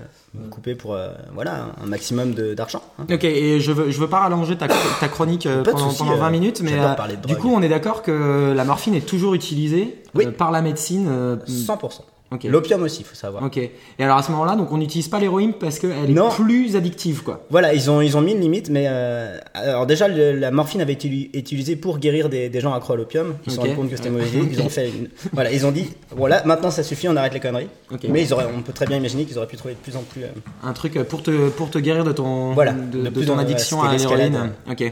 [0.50, 2.80] couper pour euh, voilà un maximum de- d'argent.
[2.98, 3.04] hein.
[3.12, 6.16] Ok, et je veux, je veux pas rallonger ta, ta chronique euh, pendant, souci, pendant
[6.16, 6.94] 20 euh, minutes, mais euh,
[7.26, 10.26] du coup, on est d'accord que la morphine est toujours utilisée Oui.
[10.26, 11.06] euh, par la médecine.
[11.10, 12.00] euh, 100%.
[12.30, 12.44] Ok.
[12.44, 13.42] L'opium aussi, faut savoir.
[13.42, 13.56] Ok.
[13.56, 16.28] Et alors à ce moment-là, donc on n'utilise pas l'héroïne parce qu'elle est Non.
[16.28, 17.46] plus addictive, quoi.
[17.48, 20.82] Voilà, ils ont, ils ont mis une limite, mais euh, alors déjà le- la morphine
[20.82, 23.36] avait été utilisée pour guérir des, des gens accro à l'opium.
[23.46, 23.68] Ils se sont Ok.
[23.68, 24.26] rendus compte que c'était mauvais.
[24.50, 27.40] Ils ont fait, une- voilà, ils ont dit, voilà, maintenant ça suffit, on arrête les
[27.40, 27.68] conneries.
[27.90, 28.00] Ok.
[28.10, 30.02] Mais ils auraient, on peut très bien imaginer qu'ils auraient pu trouver de plus en
[30.02, 30.24] plus.
[30.24, 30.28] euh,
[30.62, 32.72] Un truc pour te, pour te guérir de ton, Voilà.
[32.72, 34.50] de, De ton en- addiction à l'héroïne.
[34.70, 34.84] Ok.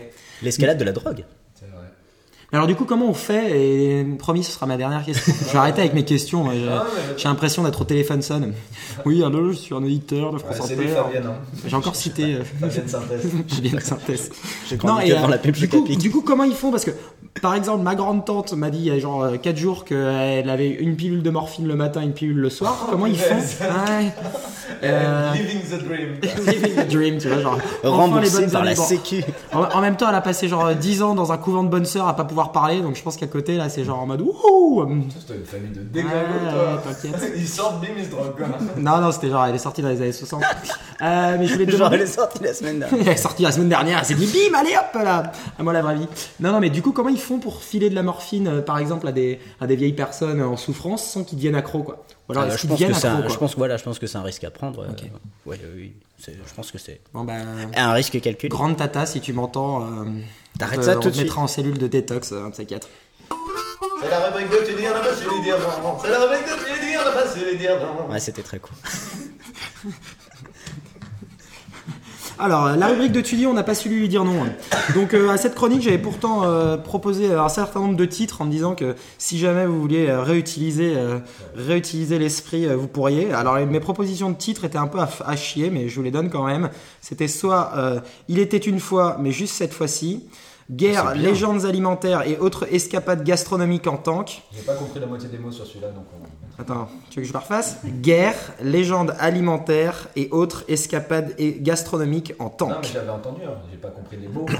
[0.42, 1.24] l'escalade de la drogue.
[2.52, 3.58] Alors du coup, comment on fait?
[3.60, 5.32] Et promis, ce sera ma dernière question.
[5.46, 6.50] Je vais arrêter avec mes questions.
[6.52, 8.54] j'ai- Ah, J'ai l'impression d'être au téléphone sonne.
[9.04, 10.94] Oui, allô, je suis un auditeur de Ouais, France lui, Inter.
[10.94, 11.26] Fabienne.
[11.26, 11.34] Hein.
[11.66, 12.36] J'ai encore cité.
[12.36, 13.30] euh, Fabienne Synthèse.
[13.74, 14.30] De synthèse.
[14.70, 16.70] Que devant euh, la pub du, coup, du coup, comment ils font?
[16.70, 16.92] Parce que,
[17.42, 20.68] par exemple, ma grande tante m'a dit il y a genre 4 jours qu'elle avait
[20.70, 22.86] une pilule de morphine le matin, une pilule le soir.
[22.90, 23.34] comment ils font.
[23.36, 24.12] Ouais.
[24.82, 26.08] Euh, Living the dream.
[26.46, 27.52] Living the dream, tu vois, genre.
[27.58, 29.22] enfin, les Remboursé bonnes par la Sécu.
[29.54, 31.84] en, en même temps, elle a passé genre 10 ans dans un couvent de bonnes
[31.86, 34.22] sœurs à pas pouvoir parler, donc je pense qu'à côté, là, c'est genre en mode
[34.22, 34.84] wouhou.
[35.20, 36.92] C'était une famille de déglingues, Ouais, toi.
[37.02, 37.32] t'inquiète.
[37.36, 38.46] Ils sortent, bim, ils se droguent, quoi.
[38.76, 40.42] Non, non, c'était genre, elle est sortie dans les années 60.
[41.00, 41.96] Euh, mais je voulais te Genre, demander.
[41.96, 42.98] elle est sortie la semaine dernière.
[43.00, 45.72] Elle est sortie la semaine dernière, elle s'est dit bim, allez hop là À moi
[45.72, 46.08] la vraie vie.
[46.40, 48.78] Non, non, mais du coup, comment ils font pour filer de la morphine, euh, par
[48.78, 52.46] exemple, à des, à des vieilles personnes en souffrance sans qu'ils deviennent accros, quoi Euh,
[52.48, 54.22] est-ce je pense que accros, un, quoi je pense voilà, je pense que c'est un
[54.22, 54.80] risque à prendre.
[54.82, 55.02] euh, Ok.
[55.46, 57.34] ouais, euh, oui, je pense que c'est Bon, bah,
[57.76, 58.48] un risque calculé.
[58.48, 60.04] grande tata, si tu m'entends, euh,
[60.58, 61.24] T'arrêtes on ça tout on de te suite.
[61.26, 62.88] mettra en cellule de détox, euh, un de ces quatre.
[64.02, 65.96] C'est la rubrique de tu dis, on a pas su les dire, non.
[66.02, 68.12] C'est la rubrique de tu dis, on a pas su les dire, non.
[68.12, 68.72] Ouais, c'était très cool.
[72.38, 74.44] Alors, euh, la rubrique de Tully, on n'a pas su lui dire non.
[74.44, 74.50] hein.
[74.94, 78.44] Donc, euh, à cette chronique, j'avais pourtant euh, proposé un certain nombre de titres en
[78.44, 81.18] me disant que si jamais vous vouliez euh, réutiliser, euh,
[81.54, 83.32] réutiliser l'esprit, euh, vous pourriez.
[83.32, 86.10] Alors, mes propositions de titres étaient un peu à, à chier, mais je vous les
[86.10, 86.68] donne quand même.
[87.00, 90.24] C'était soit euh, Il était une fois, mais juste cette fois-ci.
[90.70, 94.42] Guerre, légendes alimentaires et autres escapades gastronomiques en tank.
[94.52, 96.60] J'ai pas compris la moitié des mots sur celui-là, donc on.
[96.60, 97.78] Attends, tu veux que je le refasse?
[97.84, 102.70] Guerre, légendes alimentaires et autres escapades et gastronomiques en tank.
[102.70, 103.58] Non, mais j'avais entendu, hein.
[103.70, 104.46] j'ai pas compris les mots.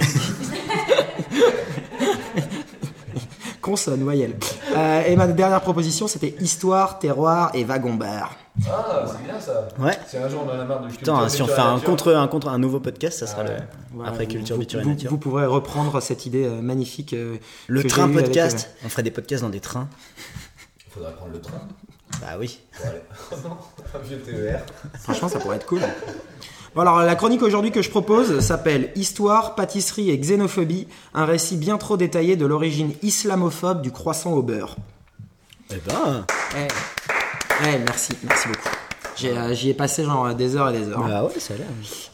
[3.61, 4.37] Consonne, voyelle.
[4.77, 8.37] Euh, et ma dernière proposition, c'était histoire, terroir et wagon-bar.
[8.69, 9.69] Ah, c'est bien ça.
[9.79, 9.99] Ouais.
[10.07, 10.99] Si un jour on en a marre de culture.
[11.14, 11.85] Putain, si on fait un nature.
[11.90, 13.45] contre, un contre un nouveau podcast, ça sera Ah
[13.99, 15.11] le après vous- culture, vous, vous- nature.
[15.11, 17.12] vous pourrez reprendre cette idée euh, magnifique.
[17.12, 18.71] euh, Le train avec, podcast.
[18.85, 19.88] On ferait des podcasts dans des trains.
[20.90, 21.61] Faudrait prendre le train.
[22.21, 22.61] Bah oui.
[23.33, 23.57] Oh non,
[23.95, 24.33] un vieux TER.
[24.35, 25.81] euh, franchement, ça pourrait être cool.
[26.75, 31.57] Bon, alors, la chronique aujourd'hui que je propose s'appelle Histoire, pâtisserie et xénophobie, un récit
[31.57, 34.77] bien trop détaillé de l'origine islamophobe du croissant au beurre.
[35.71, 36.25] Eh ben.
[36.57, 36.69] Eh,
[37.64, 38.69] eh, merci, merci beaucoup.
[39.25, 41.03] Euh, J'y ai passé genre des heures et des heures.
[41.03, 41.66] Bah ouais, ça a l'air.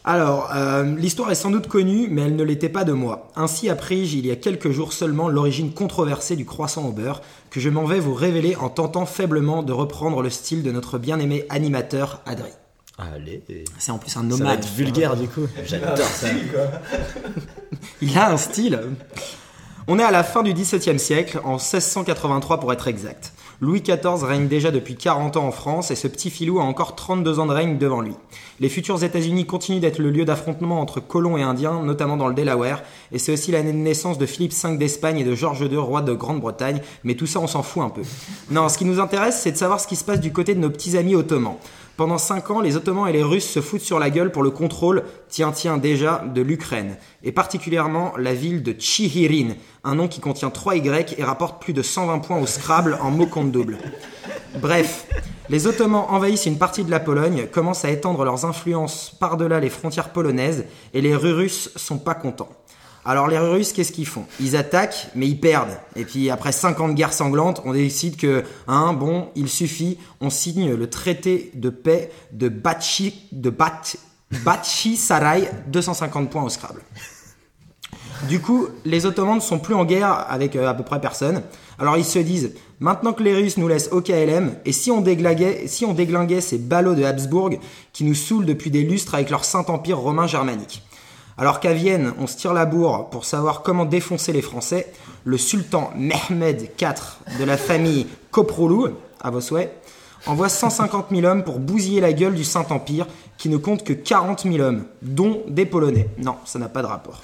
[0.05, 3.27] Alors, euh, l'histoire est sans doute connue, mais elle ne l'était pas de moi.
[3.35, 7.59] Ainsi appris-je il y a quelques jours seulement l'origine controversée du croissant au beurre, que
[7.59, 11.45] je m'en vais vous révéler en tentant faiblement de reprendre le style de notre bien-aimé
[11.49, 12.49] animateur Adri.
[12.97, 13.43] Allez.
[13.79, 14.57] C'est en plus un Ça va hommage.
[14.59, 15.47] être vulgaire du coup.
[15.65, 16.27] J'adore ça.
[18.01, 18.79] Il a un style.
[19.87, 23.33] On est à la fin du XVIIe siècle, en 1683 pour être exact.
[23.61, 26.95] Louis XIV règne déjà depuis 40 ans en France et ce petit filou a encore
[26.95, 28.13] 32 ans de règne devant lui.
[28.59, 32.33] Les futurs États-Unis continuent d'être le lieu d'affrontement entre colons et indiens, notamment dans le
[32.33, 35.77] Delaware, et c'est aussi l'année de naissance de Philippe V d'Espagne et de George II,
[35.77, 38.01] roi de Grande-Bretagne, mais tout ça on s'en fout un peu.
[38.51, 40.59] Non, ce qui nous intéresse, c'est de savoir ce qui se passe du côté de
[40.59, 41.57] nos petits amis ottomans.
[41.95, 44.49] Pendant 5 ans, les Ottomans et les Russes se foutent sur la gueule pour le
[44.49, 49.53] contrôle, tiens tiens déjà, de l'Ukraine, et particulièrement la ville de Chihirin,
[49.83, 53.11] un nom qui contient 3 Y et rapporte plus de 120 points au Scrabble en
[53.11, 53.77] mots compte double.
[54.59, 55.07] Bref,
[55.49, 59.69] les Ottomans envahissent une partie de la Pologne, commencent à étendre leurs influences par-delà les
[59.69, 62.49] frontières polonaises, et les Russes sont pas contents.
[63.05, 64.25] Alors les Russes, qu'est-ce qu'ils font?
[64.39, 65.77] Ils attaquent, mais ils perdent.
[65.95, 69.97] Et puis après 5 ans de guerre sanglante, on décide que, hein, bon, il suffit,
[70.21, 73.53] on signe le traité de paix de Bachi, de
[74.95, 76.81] Sarai, 250 points au Scrabble.
[78.29, 81.41] Du coup, les Ottomans ne sont plus en guerre avec euh, à peu près personne.
[81.77, 85.01] Alors ils se disent, maintenant que les Russes nous laissent au KLM, et si on
[85.01, 87.49] déglinguait, si on déglinguait ces ballots de Habsbourg
[87.91, 90.83] qui nous saoulent depuis des lustres avec leur Saint-Empire romain germanique?
[91.37, 94.91] Alors qu'à Vienne, on se tire la bourre pour savoir comment défoncer les Français,
[95.23, 98.89] le sultan Mehmed IV de la famille Koprolou,
[99.21, 99.71] à vos souhaits,
[100.25, 104.43] envoie 150 000 hommes pour bousiller la gueule du Saint-Empire, qui ne compte que 40
[104.43, 106.07] 000 hommes, dont des Polonais.
[106.17, 107.21] Non, ça n'a pas de rapport.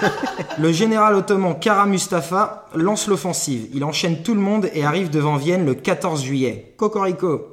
[0.58, 3.68] Le général ottoman Kara Mustafa lance l'offensive.
[3.72, 6.74] Il enchaîne tout le monde et arrive devant Vienne le 14 juillet.
[6.76, 7.52] Cocorico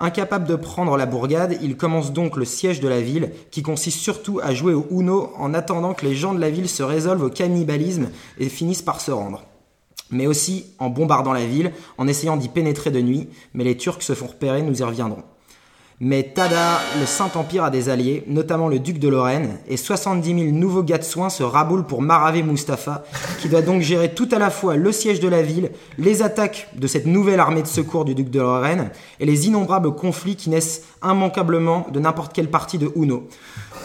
[0.00, 4.00] Incapable de prendre la bourgade, il commence donc le siège de la ville, qui consiste
[4.00, 7.24] surtout à jouer au Uno en attendant que les gens de la ville se résolvent
[7.24, 9.44] au cannibalisme et finissent par se rendre.
[10.10, 14.02] mais aussi en bombardant la ville, en essayant d'y pénétrer de nuit, mais les Turcs
[14.02, 15.24] se font repérer, nous y reviendrons.
[16.00, 20.50] Mais tada, le Saint-Empire a des alliés, notamment le duc de Lorraine, et 70 000
[20.50, 23.04] nouveaux gars de soins se raboulent pour Maravé Mustapha,
[23.40, 26.68] qui doit donc gérer tout à la fois le siège de la ville, les attaques
[26.74, 30.50] de cette nouvelle armée de secours du duc de Lorraine, et les innombrables conflits qui
[30.50, 33.28] naissent immanquablement de n'importe quelle partie de Uno.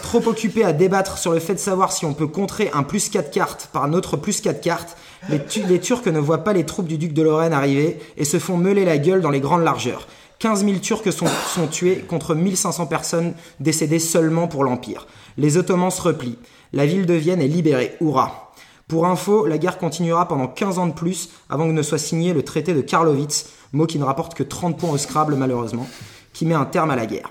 [0.02, 3.08] Trop occupé à débattre sur le fait de savoir si on peut contrer un plus
[3.08, 4.96] 4 cartes par un autre plus 4 cartes,
[5.28, 8.40] les, les Turcs ne voient pas les troupes du duc de Lorraine arriver et se
[8.40, 10.08] font meuler la gueule dans les grandes largeurs.
[10.40, 15.06] 15 000 Turcs sont, sont tués contre 1500 personnes décédées seulement pour l'Empire.
[15.36, 16.38] Les Ottomans se replient.
[16.72, 17.94] La ville de Vienne est libérée.
[18.00, 18.52] Hurrah
[18.88, 22.32] Pour info, la guerre continuera pendant 15 ans de plus avant que ne soit signé
[22.32, 25.86] le traité de Karlowitz, mot qui ne rapporte que 30 points au Scrabble malheureusement,
[26.32, 27.30] qui met un terme à la guerre.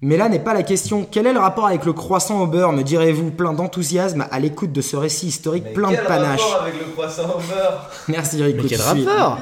[0.00, 1.06] Mais là n'est pas la question.
[1.08, 4.72] Quel est le rapport avec le croissant au beurre, me direz-vous, plein d'enthousiasme à l'écoute
[4.72, 7.90] de ce récit historique Mais plein de quel panache rapport avec le croissant au beurre?
[8.08, 8.56] Merci Eric.
[8.56, 9.38] Mais quel rapport?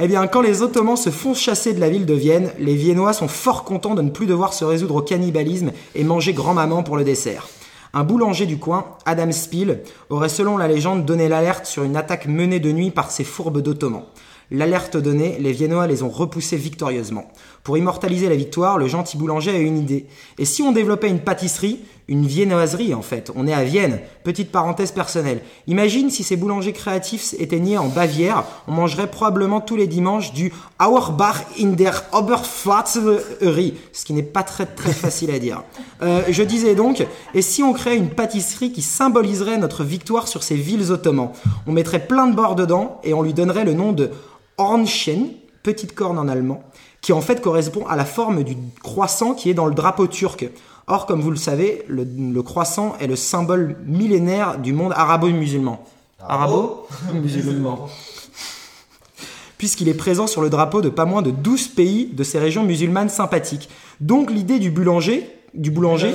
[0.00, 3.12] Eh bien, quand les Ottomans se font chasser de la ville de Vienne, les Viennois
[3.12, 6.96] sont fort contents de ne plus devoir se résoudre au cannibalisme et manger grand-maman pour
[6.96, 7.48] le dessert.
[7.92, 12.26] Un boulanger du coin, Adam Spiel, aurait selon la légende donné l'alerte sur une attaque
[12.26, 14.04] menée de nuit par ces fourbes d'Ottomans.
[14.52, 17.32] L'alerte donnée, les Viennois les ont repoussés victorieusement.
[17.68, 20.06] Pour immortaliser la victoire, le gentil boulanger a une idée.
[20.38, 24.50] Et si on développait une pâtisserie, une viennoiserie en fait, on est à Vienne, petite
[24.50, 25.42] parenthèse personnelle.
[25.66, 30.32] Imagine si ces boulangers créatifs étaient nés en Bavière, on mangerait probablement tous les dimanches
[30.32, 30.50] du
[30.80, 35.62] Auerbach in der Oberpfalzerie, ce qui n'est pas très très facile à dire.
[36.00, 40.42] Euh, je disais donc, et si on créait une pâtisserie qui symboliserait notre victoire sur
[40.42, 41.32] ces villes ottomans?
[41.66, 44.08] On mettrait plein de bords dedans et on lui donnerait le nom de
[44.56, 46.62] Hornchen, petite corne en allemand,
[47.00, 50.48] qui en fait correspond à la forme du croissant qui est dans le drapeau turc.
[50.86, 55.84] Or, comme vous le savez, le, le croissant est le symbole millénaire du monde arabo-musulman.
[56.20, 57.88] Arabo-musulman.
[59.58, 62.64] Puisqu'il est présent sur le drapeau de pas moins de 12 pays de ces régions
[62.64, 63.68] musulmanes sympathiques.
[64.00, 66.14] Donc l'idée du boulanger, du boulanger,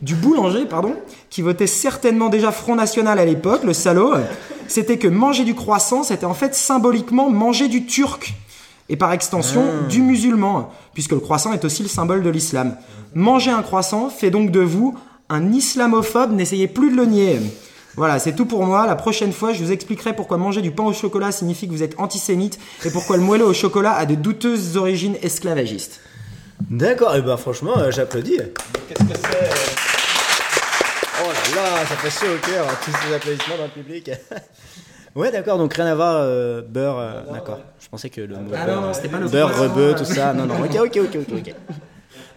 [0.00, 0.94] du boulanger, pardon,
[1.30, 4.14] qui votait certainement déjà Front National à l'époque, le salaud,
[4.68, 8.34] c'était que manger du croissant, c'était en fait symboliquement manger du turc.
[8.88, 12.76] Et par extension, du musulman, puisque le croissant est aussi le symbole de l'islam.
[13.14, 14.94] Manger un croissant fait donc de vous
[15.30, 17.40] un islamophobe, n'essayez plus de le nier.
[17.96, 18.86] Voilà, c'est tout pour moi.
[18.86, 21.82] La prochaine fois, je vous expliquerai pourquoi manger du pain au chocolat signifie que vous
[21.82, 26.00] êtes antisémite et pourquoi le moelleux au chocolat a de douteuses origines esclavagistes.
[26.70, 28.38] D'accord, et ben franchement, euh, j'applaudis.
[28.88, 29.50] Qu'est-ce que c'est?
[31.22, 34.10] Oh là là, ça fait chaud au cœur, tous ces applaudissements dans le public.
[35.16, 37.60] ouais, d'accord, donc rien à voir, euh, beurre, euh, d'accord.
[37.80, 39.94] Je pensais que le mot Ah beurre, non, non, c'était pas le beurre, croissant, rebeu,
[39.96, 40.32] tout ça.
[40.32, 41.54] Non, non, ok, ok, ok, ok, ok.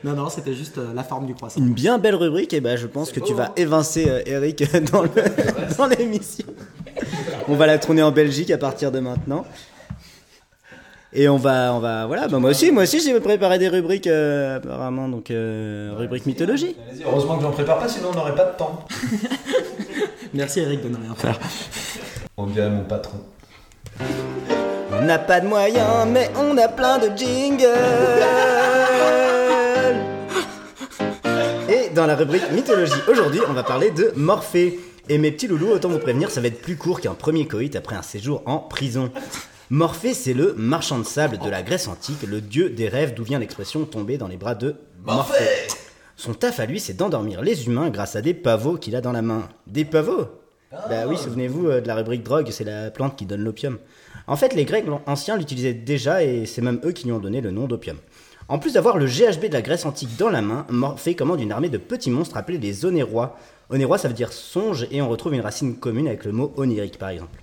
[0.03, 1.59] Non, non, c'était juste euh, la forme du croissant.
[1.59, 5.01] Une bien belle rubrique, et ben je pense que tu vas évincer euh, Eric dans
[5.01, 5.09] le-
[5.77, 6.45] dans l'émission.
[7.47, 9.43] On va la tourner en Belgique à partir de maintenant.
[11.13, 14.05] Et on va, on va, voilà, bah moi aussi, moi aussi j'ai préparé des rubriques
[14.05, 16.75] euh, apparemment, donc euh, rubrique mythologie.
[17.03, 18.85] Heureusement que j'en prépare pas, sinon on n'aurait pas de temps.
[20.35, 21.39] Merci Eric de ne rien faire.
[22.39, 23.17] On dirait mon patron.
[24.91, 27.65] On n'a pas de moyens, mais on a plein de jingles.
[31.67, 34.79] Et dans la rubrique mythologie, aujourd'hui, on va parler de Morphée.
[35.09, 37.75] Et mes petits loulous, autant vous prévenir, ça va être plus court qu'un premier coït
[37.75, 39.09] après un séjour en prison.
[39.71, 43.23] Morphée, c'est le marchand de sable de la Grèce antique, le dieu des rêves, d'où
[43.23, 45.67] vient l'expression tomber dans les bras de Morphée.
[46.15, 49.11] Son taf à lui, c'est d'endormir les humains grâce à des pavots qu'il a dans
[49.11, 49.49] la main.
[49.65, 50.27] Des pavots?
[50.71, 53.77] Bah oui, souvenez-vous euh, de la rubrique drogue, c'est la plante qui donne l'opium.
[54.27, 57.39] En fait, les Grecs anciens l'utilisaient déjà et c'est même eux qui lui ont donné
[57.39, 57.97] le nom d'opium.
[58.49, 61.53] En plus d'avoir le GHB de la Grèce antique dans la main, Morphée commande une
[61.53, 63.37] armée de petits monstres appelés les onérois.
[63.69, 66.97] Onérois, ça veut dire songe et on retrouve une racine commune avec le mot onirique
[66.97, 67.41] par exemple.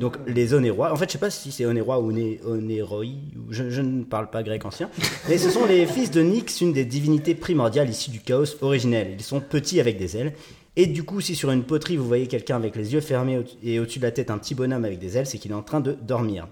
[0.00, 3.04] Donc les onérois, en fait je sais pas si c'est onérois ou oné, onéroi,
[3.50, 4.90] je, je ne parle pas grec ancien,
[5.28, 9.14] mais ce sont les fils de Nyx, une des divinités primordiales issues du chaos originel.
[9.16, 10.32] Ils sont petits avec des ailes,
[10.76, 13.78] et du coup si sur une poterie vous voyez quelqu'un avec les yeux fermés et
[13.78, 15.80] au-dessus de la tête un petit bonhomme avec des ailes, c'est qu'il est en train
[15.80, 16.46] de dormir.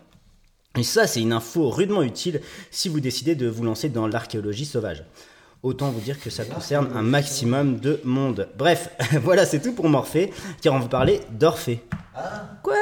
[0.78, 4.64] Et ça, c'est une info rudement utile si vous décidez de vous lancer dans l'archéologie
[4.64, 5.04] sauvage.
[5.62, 8.48] Autant vous dire que ça concerne un maximum de monde.
[8.56, 8.88] Bref,
[9.22, 10.32] voilà, c'est tout pour Morphée,
[10.62, 11.82] car on va parler d'Orphée.
[12.62, 12.74] Quoi?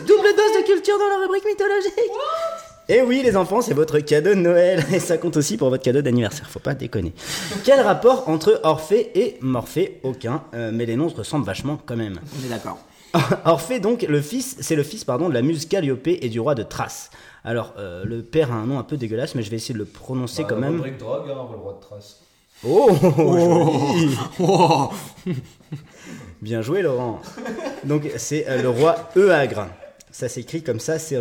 [0.00, 1.92] Double dose de culture dans la rubrique mythologique
[2.90, 5.82] Et oui, les enfants, c'est votre cadeau de Noël, et ça compte aussi pour votre
[5.82, 7.12] cadeau d'anniversaire, faut pas déconner.
[7.62, 10.00] Quel rapport entre Orphée et Morphée?
[10.04, 12.18] Aucun, euh, mais les noms se ressemblent vachement quand même.
[12.40, 12.78] On est d'accord.
[13.44, 16.54] Orphée, donc, le fils, c'est le fils pardon, de la muse Calliope et du roi
[16.54, 17.10] de Thrace.
[17.44, 19.78] Alors, euh, le père a un nom un peu dégueulasse, mais je vais essayer de
[19.80, 20.76] le prononcer Bah, quand même.
[20.76, 22.22] Rubrique drogue, hein, le roi de trace.
[22.66, 24.16] Oh, joli.
[24.40, 24.90] Oh.
[26.42, 27.20] Bien joué, Laurent.
[27.84, 29.66] Donc c'est euh, le roi Euagre.
[30.10, 31.16] Ça s'écrit comme ça, c'est.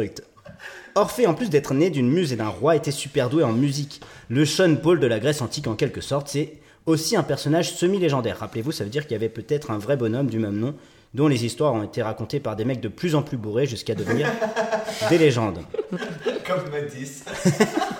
[0.97, 4.01] Orphée, en plus d'être né d'une muse et d'un roi, était super doué en musique.
[4.29, 6.53] Le Sean Paul de la Grèce antique en quelque sorte, c'est
[6.87, 8.39] aussi un personnage semi-légendaire.
[8.39, 10.73] Rappelez-vous, ça veut dire qu'il y avait peut-être un vrai bonhomme du même nom,
[11.13, 13.93] dont les histoires ont été racontées par des mecs de plus en plus bourrés jusqu'à
[13.93, 14.27] devenir
[15.11, 15.59] des légendes.
[16.47, 17.25] Comme Matisse.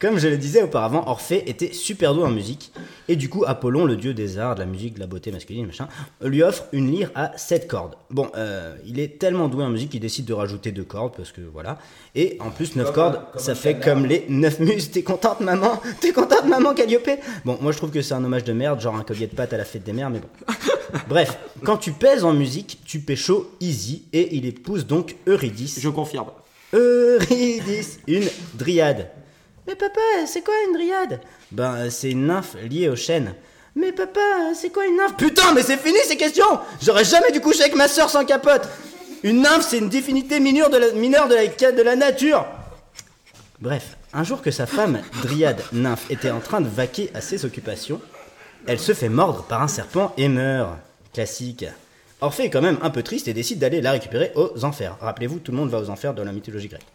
[0.00, 2.72] Comme je le disais auparavant, Orphée était super doué en musique,
[3.06, 5.66] et du coup Apollon, le dieu des arts, de la musique, de la beauté masculine,
[5.66, 5.88] machin,
[6.22, 7.96] lui offre une lyre à 7 cordes.
[8.08, 11.32] Bon, euh, il est tellement doué en musique qu'il décide de rajouter 2 cordes, parce
[11.32, 11.76] que voilà.
[12.14, 14.90] Et en plus, 9 Comme cordes, comme ça fait comme les 9 muses.
[14.90, 15.82] T'es contente, maman?
[16.00, 17.10] T'es contente, maman, Calliope?
[17.44, 19.52] Bon, moi je trouve que c'est un hommage de merde, genre un collier de pâte
[19.52, 20.28] à la fête des mères, mais bon.
[21.10, 25.78] Bref, quand tu pèses en musique, tu pécho easy, et il épouse donc Eurydice.
[25.78, 26.30] Je confirme.
[26.72, 29.10] Eurydice, une dryade.
[29.70, 31.20] Mais papa, c'est quoi une dryade?
[31.52, 33.36] Ben, euh, c'est une nymphe liée au chêne.
[33.76, 35.16] Mais papa, c'est quoi une nymphe?
[35.16, 38.68] Putain, mais c'est fini ces questions J'aurais jamais dû coucher avec ma soeur sans capote
[39.22, 42.46] Une nymphe, c'est une définité mineure de la, mineure de la, de la nature
[43.60, 47.44] Bref, un jour que sa femme, dryade nymphe, était en train de vaquer à ses
[47.44, 48.00] occupations,
[48.66, 50.78] elle se fait mordre par un serpent et meurt.
[51.14, 51.64] Classique.
[52.20, 54.96] Orphée est quand même un peu triste et décide d'aller la récupérer aux enfers.
[55.00, 56.86] Rappelez-vous, tout le monde va aux enfers dans la mythologie grecque.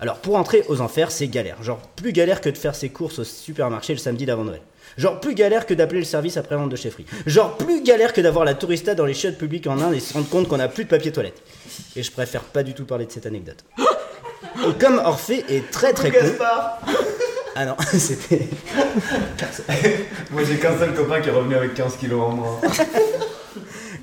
[0.00, 1.62] Alors pour entrer aux enfers, c'est galère.
[1.62, 4.62] Genre plus galère que de faire ses courses au supermarché le samedi d'avant Noël.
[4.96, 7.04] Genre plus galère que d'appeler le service après-vente de chez Free.
[7.26, 10.14] Genre plus galère que d'avoir la tourista dans les chiottes publiques en Inde et se
[10.14, 11.42] rendre compte qu'on n'a plus de papier toilette.
[11.96, 13.62] Et je préfère pas du tout parler de cette anecdote.
[14.66, 16.18] Et comme Orphée est très très con.
[17.54, 18.48] Ah non, c'était.
[20.30, 22.60] Moi j'ai qu'un seul copain qui est revenu avec 15 kilos en moins.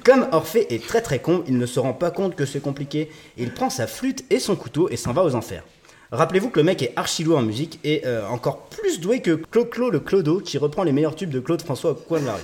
[0.04, 3.10] Comme Orphée est très très con, il ne se rend pas compte que c'est compliqué.
[3.38, 5.64] Il prend sa flûte et son couteau et s'en va aux enfers.
[6.12, 9.32] Rappelez-vous que le mec est archi doué en musique et euh, encore plus doué que
[9.32, 12.36] Clo-Clo le Clodo qui reprend les meilleurs tubes de Claude François au coin de la
[12.36, 12.42] rue.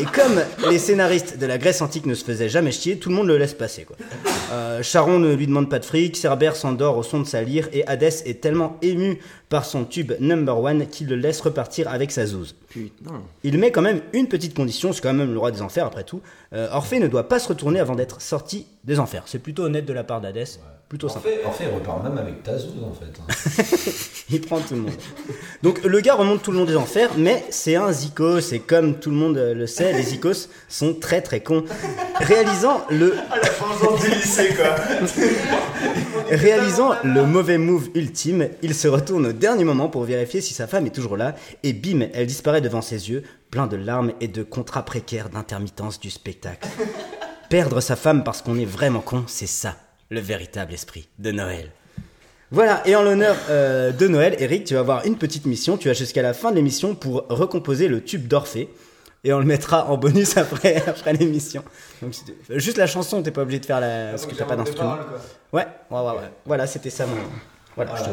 [0.00, 3.16] Et comme les scénaristes de la Grèce antique ne se faisaient jamais chier, tout le
[3.16, 3.84] monde le laisse passer.
[3.84, 3.96] Quoi.
[4.52, 7.68] Euh, Charon ne lui demande pas de fric, Cerbère s'endort au son de sa lyre
[7.72, 12.12] et Hadès est tellement ému par son tube number one qu'il le laisse repartir avec
[12.12, 12.54] sa zouze.
[12.68, 13.22] Putain.
[13.42, 16.04] Il met quand même une petite condition, c'est quand même le roi des enfers après
[16.04, 16.20] tout.
[16.52, 19.24] Euh, Orphée ne doit pas se retourner avant d'être sorti des enfers.
[19.26, 21.28] C'est plutôt honnête de la part d'Hadès, plutôt En sympa.
[21.28, 24.04] fait, en fait, il repart même avec ta zouze en fait.
[24.30, 24.92] Il prend tout le monde.
[25.62, 28.98] Donc le gars remonte tout le long des enfers, mais c'est un zikos, et comme
[29.00, 31.64] tout le monde euh, le sait, les zikos sont très très cons.
[32.16, 34.74] Réalisant le, la vengeance du lycée quoi.
[36.30, 40.66] réalisant le mauvais move ultime, il se retourne au dernier moment pour vérifier si sa
[40.66, 44.28] femme est toujours là, et bim, elle disparaît devant ses yeux, plein de larmes et
[44.28, 46.68] de contrats précaires d'intermittence du spectacle.
[47.48, 49.76] Perdre sa femme parce qu'on est vraiment con, c'est ça,
[50.10, 51.70] le véritable esprit de Noël.
[52.50, 55.76] Voilà, et en l'honneur euh, de Noël, Eric, tu vas avoir une petite mission.
[55.76, 58.70] Tu as jusqu'à la fin de l'émission pour recomposer le tube d'Orphée.
[59.24, 61.62] Et on le mettra en bonus après, après l'émission.
[62.00, 64.10] Donc, tu- juste la chanson, t'es pas obligé de faire la.
[64.10, 64.96] parce que t'as pas d'instrument.
[65.52, 66.30] Ouais, ouais, ouais, ouais.
[66.46, 67.16] Voilà, c'était ça mon.
[67.76, 68.08] Voilà, je te-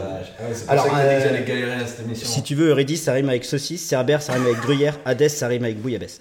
[0.54, 2.28] c'est pour Alors, ça que t'as dit que euh, galérer à cette émission.
[2.28, 3.86] Si tu veux, Eurydice, ça rime avec saucisse.
[3.88, 5.00] Cerbère, ça rime avec gruyère.
[5.06, 6.20] Hadès, ça rime avec bouillabaisse.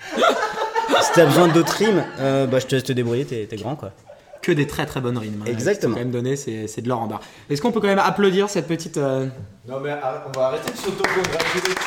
[1.03, 3.93] si t'as besoin d'autres rimes, euh, bah, je te laisse te débrouiller, t'es grand quoi.
[4.45, 5.43] Que des très très bonnes rimes.
[5.43, 5.51] hein.
[5.51, 5.93] Exactement.
[5.95, 7.21] Faut quand même donner, c'est c'est de l'or en barre.
[7.49, 8.99] Est-ce qu'on peut quand même applaudir cette petite.
[8.99, 9.27] euh,
[9.67, 11.83] Non mais arrête, on va arrêter de s'auto-congratuler temps.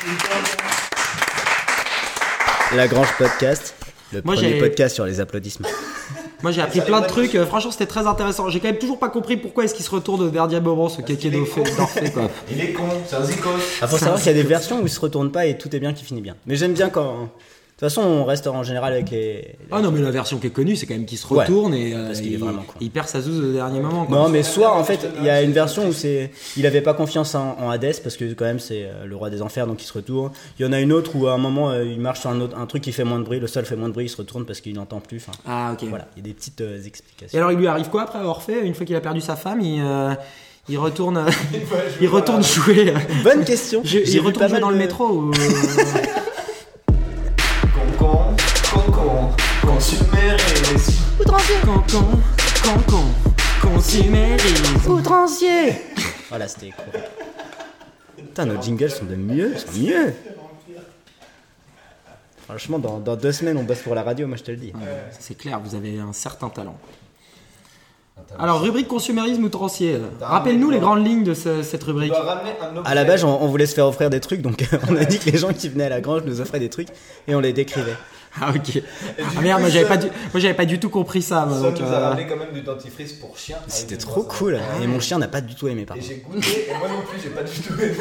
[2.76, 3.76] La Grange Podcast,
[4.12, 5.68] le Moi, premier podcast sur les applaudissements.
[6.44, 8.50] Moi j'ai appris plein de trucs, euh, franchement c'était très intéressant.
[8.50, 11.18] J'ai quand même toujours pas compris pourquoi est-ce qu'il se retourne vers Diabobon, ce kéké
[11.18, 11.76] qu'il est d'Orphée, con.
[11.78, 12.30] d'Orphée, quoi.
[12.52, 13.50] Il est con, c'est un zikos.
[13.82, 15.76] Ah, faut savoir qu'il y a des versions où il se retourne pas et tout
[15.76, 16.36] est bien qui finit bien.
[16.46, 17.30] Mais j'aime bien quand.
[17.78, 19.54] De toute façon, on reste en général avec les.
[19.72, 21.76] Ah non mais la version qui est connue c'est quand même qu'il se Ouais, retourne
[21.76, 22.74] et euh, parce qu'il est il, vraiment con.
[22.82, 24.06] il perd sa zouze au dernier moment.
[24.06, 24.18] Quoi.
[24.18, 26.96] Non, mais soit en fait, il y a une version où c'est, il avait pas
[26.96, 29.84] confiance en, en Hadès parce que quand même c'est euh, le roi des enfers donc
[29.84, 30.32] il se retourne.
[30.58, 32.42] Il y en a une autre où à un moment euh, il marche sur un
[32.42, 34.10] autre, un truc qui fait moins de bruit, le sol fait moins de bruit, il
[34.10, 35.18] se retourne parce qu'il n'entend plus.
[35.18, 35.88] Enfin, Ah ok.
[35.88, 37.38] voilà, il y a des petites euh, Et explications.
[37.38, 39.84] alors il lui arrive quoi après Orphée Une fois qu'il a perdu sa femme, il,
[39.86, 40.16] euh,
[40.68, 41.24] il retourne,
[42.02, 42.90] il retourne jouer.
[42.90, 43.82] euh, Bonne question.
[43.84, 45.32] je- J'ai il retourne pas jouer mal dans le métro ou...
[49.78, 50.94] consumérisme.
[51.24, 52.04] Concon,
[52.64, 53.04] concon,
[53.62, 54.90] consumérisme.
[54.90, 55.74] Outrancier.
[56.30, 57.00] Voilà, c'était cool.
[58.18, 60.14] Putain, nos jingles sont de mieux, sont mieux.
[62.46, 64.74] Franchement, dans, dans deux semaines, on bosse pour la radio, moi je te le dis.
[65.20, 66.76] C'est clair, vous avez un certain talent.
[68.40, 70.00] Alors, rubrique consumérisme outrancier.
[70.20, 72.12] Rappelle-nous les grandes lignes de ce- cette rubrique.
[72.84, 75.20] À la base, on, on voulait se faire offrir des trucs, donc on a dit
[75.20, 76.90] que les gens qui venaient à la grange nous offraient des trucs
[77.28, 77.96] et on les décrivait.
[78.42, 78.82] Ah ok.
[79.20, 80.08] Ah merde, moi j'avais pas, du...
[80.08, 81.46] moi, j'avais pas du tout compris ça.
[81.46, 83.58] moi, Ça donc, nous euh, a ramené quand même du dentifrice pour chien.
[83.68, 84.60] C'était des trop cool.
[84.82, 87.02] Et mon chien n'a pas du tout aimé, par Et j'ai goûté, et moi non
[87.02, 87.94] plus, j'ai pas du tout aimé.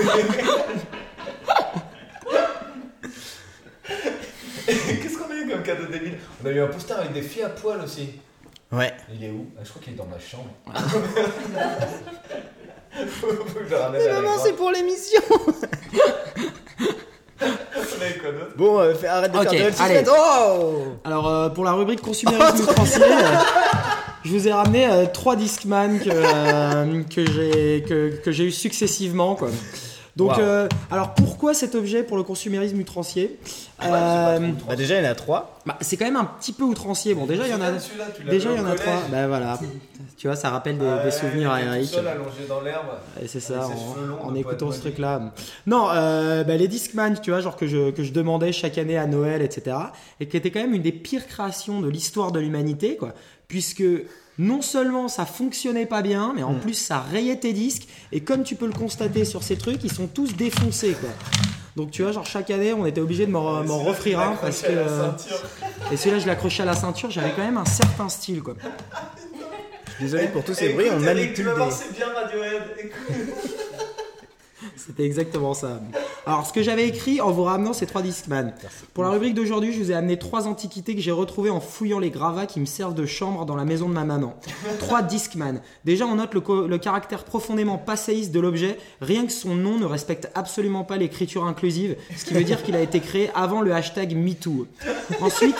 [4.67, 7.45] Qu'est-ce qu'on a eu comme cadeau débile On a eu un poster avec des filles
[7.45, 8.11] à poil aussi.
[8.73, 8.93] Ouais.
[9.15, 9.47] Il est où?
[9.57, 10.51] Ah, Je crois qu'il est dans ma chambre.
[13.21, 15.21] Faut que je le ramène à la Maman, c'est pour l'émission.
[18.57, 20.05] Bon, euh, fais- arrête de Ok, faire de le allez.
[20.11, 23.37] Oh Alors euh, pour la rubrique consumérisme outrancier, euh,
[24.25, 28.51] je vous ai ramené euh, trois Discman que, euh, que j'ai que, que j'ai eu
[28.53, 29.49] successivement quoi.
[30.17, 30.41] Donc Wow.
[30.41, 34.99] euh, alors pourquoi cet objet pour le consumérisme outrancier c'est pas Euh, trop Bah, déjà,
[34.99, 35.61] il y en a trois.
[35.67, 37.13] bah, C'est quand même un petit peu outrancier.
[37.15, 38.81] Bon déjà il y en a déjà il y en a collège.
[38.81, 39.03] trois.
[39.11, 39.59] Bah voilà.
[40.17, 41.91] Tu vois ça rappelle des, des Ouais, souvenirs à Eric.
[41.91, 42.87] Seul allongé dans l'herbe.
[43.23, 43.69] Et c'est ça,
[44.23, 45.35] en, écoutant ce truc-là.
[45.67, 48.97] Non, euh, bah, les Discman, tu vois, genre que je, que je demandais chaque année
[48.97, 49.77] à Noël, etc.
[50.21, 53.13] Et qui était quand même une des pires créations de l'histoire de l'humanité, quoi.
[53.49, 53.85] Puisque
[54.39, 56.61] non seulement ça fonctionnait pas bien, mais en Hmm.
[56.61, 57.89] plus ça rayait tes disques.
[58.13, 61.11] Et comme tu peux le constater sur ces trucs, ils sont tous défoncés, quoi.
[61.77, 64.69] Donc tu vois, genre chaque année, on était obligé de m'en tu un parce que.
[64.71, 65.11] euh.
[65.93, 68.55] Et celui-là, je l'accrochais à la ceinture, j'avais quand même un certain style, quoi.
[70.01, 71.57] Désolé pour tous ces bruits, on Eric, manipule tu vas des.
[71.57, 72.63] voir, c'est bien Radiohead.
[72.79, 73.56] Écoute.
[74.77, 75.81] C'était exactement ça.
[76.27, 78.53] Alors, ce que j'avais écrit en vous ramenant ces trois Discman.
[78.95, 81.99] Pour la rubrique d'aujourd'hui, je vous ai amené trois antiquités que j'ai retrouvées en fouillant
[81.99, 84.39] les gravats qui me servent de chambre dans la maison de ma maman.
[84.79, 85.61] Trois Discman.
[85.85, 88.79] Déjà, on note le, le caractère profondément passéiste de l'objet.
[89.01, 92.77] Rien que son nom ne respecte absolument pas l'écriture inclusive, ce qui veut dire qu'il
[92.77, 94.67] a été créé avant le hashtag MeToo.
[95.21, 95.57] Ensuite,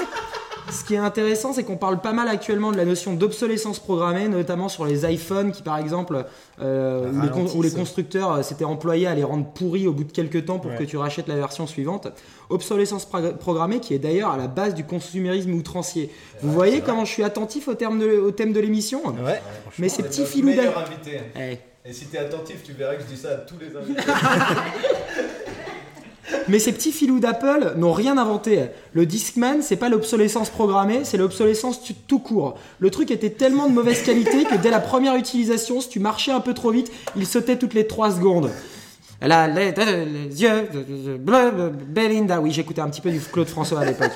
[0.71, 4.29] ce qui est intéressant, c'est qu'on parle pas mal actuellement de la notion d'obsolescence programmée,
[4.29, 6.25] notamment sur les iPhones qui, par exemple,
[6.61, 7.75] euh, où, les con- où les Ralentissent.
[7.75, 10.77] constructeurs euh, s'étaient employés à les rendre pourris au bout de quelques temps pour Ouais.
[10.79, 12.09] que tu rachètes la version suivante.
[12.51, 16.11] Obsolescence prog- programmée qui est d'ailleurs à la base du consumérisme outrancier.
[16.43, 19.41] Vous voyez comment je suis attentif au, terme de, au thème de l'émission Ouais.
[19.79, 20.51] Mais ces C'est petits filous.
[21.89, 24.03] Et si t'es attentif, tu verras que je dis ça à tous les invités.
[26.49, 28.67] Mais ces petits filous d'Apple n'ont rien inventé.
[28.93, 32.57] Le Discman, c'est pas l'obsolescence programmée, c'est l'obsolescence tout court.
[32.79, 36.33] Le truc était tellement de mauvaise qualité que dès la première utilisation, si tu marchais
[36.33, 38.51] un peu trop vite, il sautait toutes les 3 secondes.
[39.21, 39.73] A les,
[40.43, 40.69] yeux
[41.19, 42.41] Belinda.
[42.41, 44.13] Oui, j'écoutais un petit peu du Claude François à l'époque.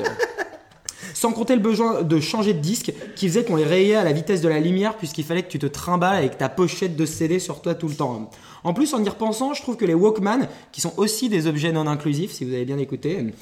[1.20, 4.12] Sans compter le besoin de changer de disque qui faisait qu'on les rayait à la
[4.12, 7.38] vitesse de la lumière puisqu'il fallait que tu te trimbales avec ta pochette de CD
[7.38, 8.30] sur toi tout le temps.
[8.64, 11.72] En plus, en y repensant, je trouve que les Walkman, qui sont aussi des objets
[11.72, 13.34] non inclusifs, si vous avez bien écouté,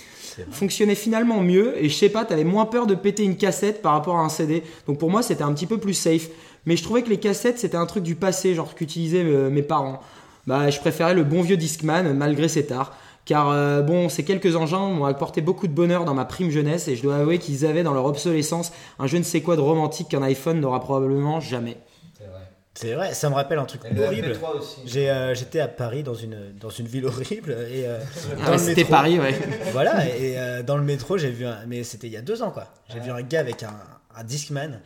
[0.50, 3.92] fonctionnaient finalement mieux et je sais pas, t'avais moins peur de péter une cassette par
[3.92, 4.64] rapport à un CD.
[4.88, 6.30] Donc pour moi, c'était un petit peu plus safe.
[6.66, 9.62] Mais je trouvais que les cassettes, c'était un truc du passé, genre qu'utilisaient euh, mes
[9.62, 10.02] parents.
[10.48, 12.96] Bah, je préférais le bon vieux Discman malgré cet art.
[13.28, 16.88] Car euh, bon, ces quelques engins m'ont apporté beaucoup de bonheur dans ma prime jeunesse
[16.88, 19.60] et je dois avouer qu'ils avaient dans leur obsolescence un je ne sais quoi de
[19.60, 21.76] romantique qu'un iPhone n'aura probablement jamais.
[22.16, 22.40] C'est vrai.
[22.72, 24.28] C'est vrai, ça me rappelle un truc Et horrible.
[24.32, 24.80] MP3 aussi.
[24.86, 28.44] J'ai, euh, j'étais à Paris dans une, dans une ville horrible et euh, Ah dans
[28.46, 29.34] ouais, le c'était métro- Paris, ouais.
[29.72, 31.58] Voilà, et euh, dans le métro, j'ai vu un.
[31.66, 32.68] Mais c'était il y a deux ans, quoi.
[32.90, 33.74] J'ai vu un gars avec un,
[34.16, 34.80] un Discman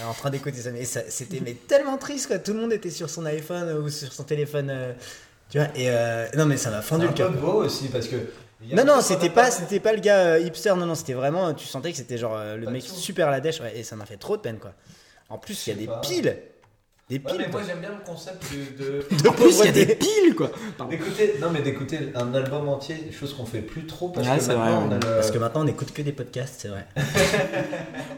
[0.00, 0.72] euh, en train d'écouter ça.
[0.72, 2.38] Mais ça- c'était mais tellement triste, quoi.
[2.40, 4.72] Tout le monde était sur son iPhone ou sur son téléphone.
[5.54, 7.30] Tu vois, et euh, non, mais ça m'a fendu le cœur.
[7.30, 8.16] peu beau aussi parce que.
[8.72, 11.64] Non, non, c'était pas, c'était pas le gars euh, hipster, non, non, c'était vraiment, tu
[11.64, 14.04] sentais que c'était genre euh, le mec super à la dèche, ouais, et ça m'a
[14.04, 14.72] fait trop de peine, quoi.
[15.28, 15.98] En plus, il y a des pas.
[16.00, 16.36] piles,
[17.08, 19.68] des Ouais, piles, mais moi j'aime bien le concept de- de, En plus, il y
[19.68, 20.50] a des piles, quoi.
[20.90, 24.44] D'écouter, non mais d'écouter un album entier, chose qu'on fait plus trop parce Ouais, que
[24.44, 25.16] maintenant vrai, on a le.
[25.16, 26.86] Parce que maintenant, on n'écoute que des podcasts, c'est vrai.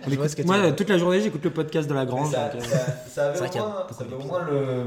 [0.08, 2.32] Écoute- ce que tu moi, toute la journée, j'écoute le podcast de la Grange.
[2.32, 2.78] ça, donc, ça,
[3.12, 3.48] ça avait C'est vrai
[3.90, 4.84] au ça avait moins le.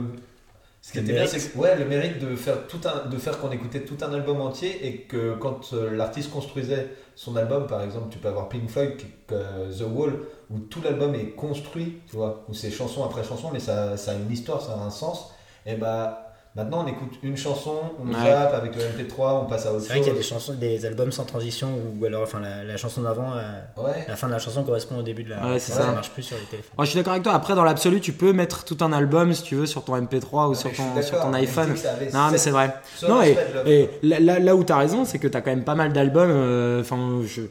[0.81, 3.39] Ce qui était bien, c'est que, ouais, le mérite de faire tout un, de faire
[3.39, 7.83] qu'on écoutait tout un album entier et que quand euh, l'artiste construisait son album, par
[7.83, 8.93] exemple, tu peux avoir Pink Floyd,
[9.27, 10.19] The Wall,
[10.49, 14.11] où tout l'album est construit, tu vois, où c'est chanson après chanson, mais ça, ça
[14.11, 15.33] a une histoire, ça a un sens.
[15.65, 18.13] Et bah, maintenant on écoute une chanson, on Ouais.
[18.29, 20.29] zappe avec le MP3, on passe à autre C'est vrai qu'il y a des chose.
[20.29, 21.69] chansons, des albums sans transition,
[21.99, 24.05] ou alors, enfin, la, la chanson d'avant, euh, Ouais.
[24.07, 25.45] la fin de la chanson correspond au début de la.
[25.53, 25.91] Ouais, c'est ça ça.
[25.91, 26.71] marche plus sur les téléphones.
[26.77, 27.33] moi, je suis d'accord avec toi.
[27.33, 30.47] Après, dans l'absolu, tu peux mettre tout un album, si tu veux, sur ton MP3
[30.47, 31.73] ou Ouais, sur ton, sur ton iPhone.
[32.13, 32.73] Non, mais c'est vrai.
[33.07, 35.93] Non, et, là, là, là où t'as raison, c'est que t'as quand même pas mal
[35.93, 36.29] d'albums.
[36.31, 37.41] euh, Enfin, je,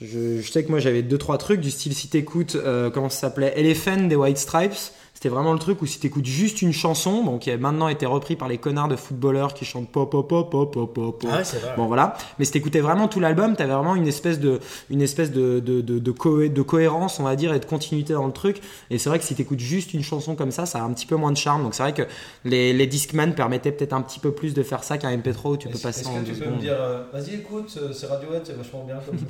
[0.00, 3.08] je, je sais que moi j'avais deux trois trucs du style si t'écoutes, euh, comment
[3.08, 4.74] ça s'appelait, Elephant des White Stripes.
[5.16, 8.04] C'était vraiment le truc où si t'écoutes juste une chanson, bon, qui a maintenant été
[8.04, 11.24] repris par les connards de footballeurs qui chantent pop pop pop pop pop pop.
[11.32, 11.70] Ah ouais, c'est vrai.
[11.74, 14.60] Bon voilà, mais si t'écoutais vraiment tout l'album, t'avais vraiment une espèce de,
[14.90, 18.12] une espèce de, de, de, de, cohé- de cohérence, on va dire, et de continuité
[18.12, 18.60] dans le truc.
[18.90, 21.06] Et c'est vrai que si t'écoutes juste une chanson comme ça, ça a un petit
[21.06, 21.62] peu moins de charme.
[21.62, 22.02] Donc c'est vrai que
[22.44, 25.56] les, les Discman permettaient peut-être un petit peu plus de faire ça qu'un MP3 où
[25.56, 26.58] tu peux passer en deux tu peux me secondes.
[26.60, 29.24] dire, euh, vas-y écoute, euh, c'est Radiohead, c'est vachement bien comme tu.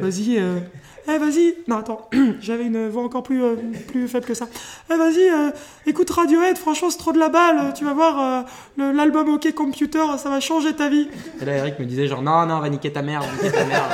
[0.00, 0.60] Vas-y, euh...
[1.08, 1.54] eh, vas-y.
[1.68, 2.08] Non, attends,
[2.40, 3.56] j'avais une voix encore plus, euh,
[3.88, 4.48] plus faible que ça.
[4.90, 5.50] Eh, vas-y, euh,
[5.86, 7.72] écoute Radiohead, franchement, c'est trop de la balle.
[7.74, 8.42] Tu vas voir euh,
[8.76, 11.08] le- l'album OK Computer, ça va changer ta vie.
[11.40, 13.64] Et là, Eric me disait genre, non, non, va niquer ta mère, va niquer ta
[13.64, 13.88] mère.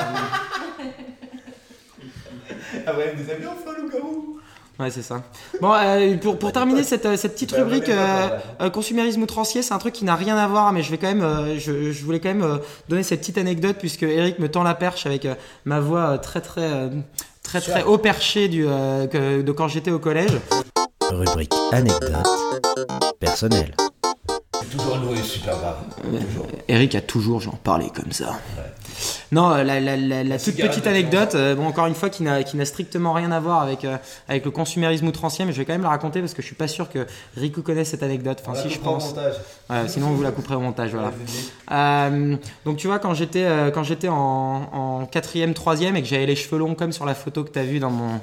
[2.86, 4.38] Après, il me disait, fait un loup-garou.
[4.80, 5.22] Ouais, c'est ça.
[5.60, 8.42] Bon, euh, pour, pour terminer cette, cette petite Bah, rubrique euh, voilà.
[8.62, 11.06] euh, consumérisme outrancier, c'est un truc qui n'a rien à voir, mais je vais quand
[11.08, 12.56] même, euh, je, je voulais quand même euh,
[12.88, 15.34] donner cette petite anecdote puisque Eric me tend la perche avec euh,
[15.66, 16.90] ma voix très très
[17.42, 20.32] très très haut perché du euh, que- de quand j'étais au collège.
[21.14, 22.26] Rubrique anecdote
[23.20, 23.74] personnelle.
[24.60, 25.76] C'est toujours voix super grave.
[26.02, 26.46] Toujours.
[26.68, 28.38] Eric a toujours, j'en parlais comme ça.
[29.32, 32.22] Non, euh, la, la, la, la toute petite anecdote, euh, bon encore une fois qui
[32.22, 33.96] n'a strictement rien à voir avec euh,
[34.28, 36.54] avec le consumérisme outrancier, mais je vais quand même la raconter parce que je suis
[36.54, 37.06] pas sûr que
[37.36, 38.38] Rico connaisse cette anecdote.
[38.46, 39.08] On Enfin, la si je coupera au pense.
[39.08, 39.34] montage.
[39.70, 41.10] Ouais, sinon vous la couperez au montage, voilà.
[41.72, 44.14] Euh, donc tu vois quand j'étais euh, quand j'étais en,
[44.72, 47.58] en quatrième, troisième et que j'avais les cheveux longs comme sur la photo que tu
[47.58, 48.20] as vue dans mon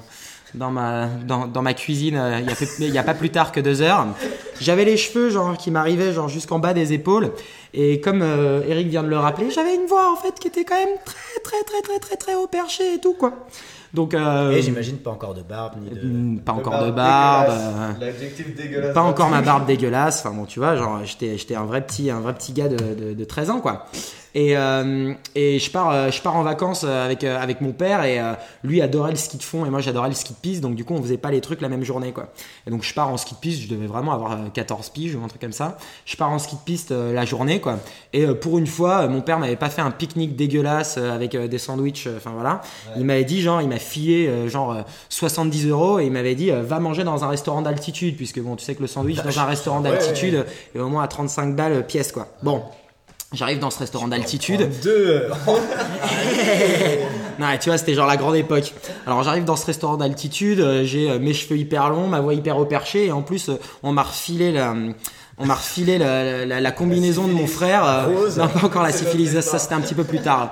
[0.55, 3.13] dans ma dans, dans ma cuisine euh, il y a peu- il y a pas
[3.13, 4.07] plus tard que deux heures,
[4.59, 7.31] j'avais les cheveux genre qui m'arrivaient genre jusqu'en bas des épaules
[7.73, 10.65] et comme euh, Eric vient de le rappeler, j'avais une voix en fait qui était
[10.65, 13.33] quand même très très très très très très haut perché et tout quoi.
[13.91, 16.05] Donc euh, Et j'imagine pas encore de barbe ni de.
[16.07, 17.47] mm, pas encore de barbe.
[17.47, 17.73] dégueulasse.
[17.75, 18.93] euh, L'adjectif dégueulasse.
[18.93, 20.19] pas encore ma barbe dégueulasse.
[20.23, 22.77] Enfin bon, tu vois, genre j'étais j'étais un vrai petit un vrai petit gars de,
[22.77, 23.87] de, de 13 ans quoi.
[24.35, 27.71] Et euh, et je pars euh, je pars en vacances euh, avec euh, avec mon
[27.71, 30.37] père et euh, lui adorait le ski de fond et moi j'adorais le ski de
[30.37, 32.27] piste donc du coup on faisait pas les trucs la même journée quoi.
[32.67, 35.15] Et donc je pars en ski de piste, je devais vraiment avoir euh, 14 piges
[35.15, 35.77] ou un truc comme ça.
[36.05, 37.79] Je pars en ski de piste euh, la journée quoi.
[38.13, 41.47] Et euh, pour une fois, mon père m'avait pas fait un pique-nique dégueulasse avec euh,
[41.47, 42.61] des sandwichs enfin voilà.
[42.97, 46.35] Il m'avait dit genre il m'a filé euh, genre euh, 70 euros et il m'avait
[46.35, 49.17] dit euh, va manger dans un restaurant d'altitude puisque bon tu sais que le sandwich
[49.23, 52.27] dans un restaurant Ouais, d'altitude est au moins à 35 balles pièce quoi.
[52.43, 52.61] Bon.
[53.31, 54.69] J'arrive dans ce restaurant d'altitude.
[54.83, 55.27] Deux.
[57.39, 58.73] Non, et tu vois, c'était genre la grande époque.
[59.07, 62.33] Alors j'arrive dans ce restaurant d'altitude, euh, j'ai euh, mes cheveux hyper longs, ma voix
[62.33, 64.73] hyper au perché, et en plus, euh, on m'a refilé la.
[65.41, 67.85] On m'a refilé la, la- la combinaison de mon frère.
[67.85, 68.37] euh, Rose.
[68.37, 70.51] non, pas encore la syphilis, ça c'était un petit peu plus tard.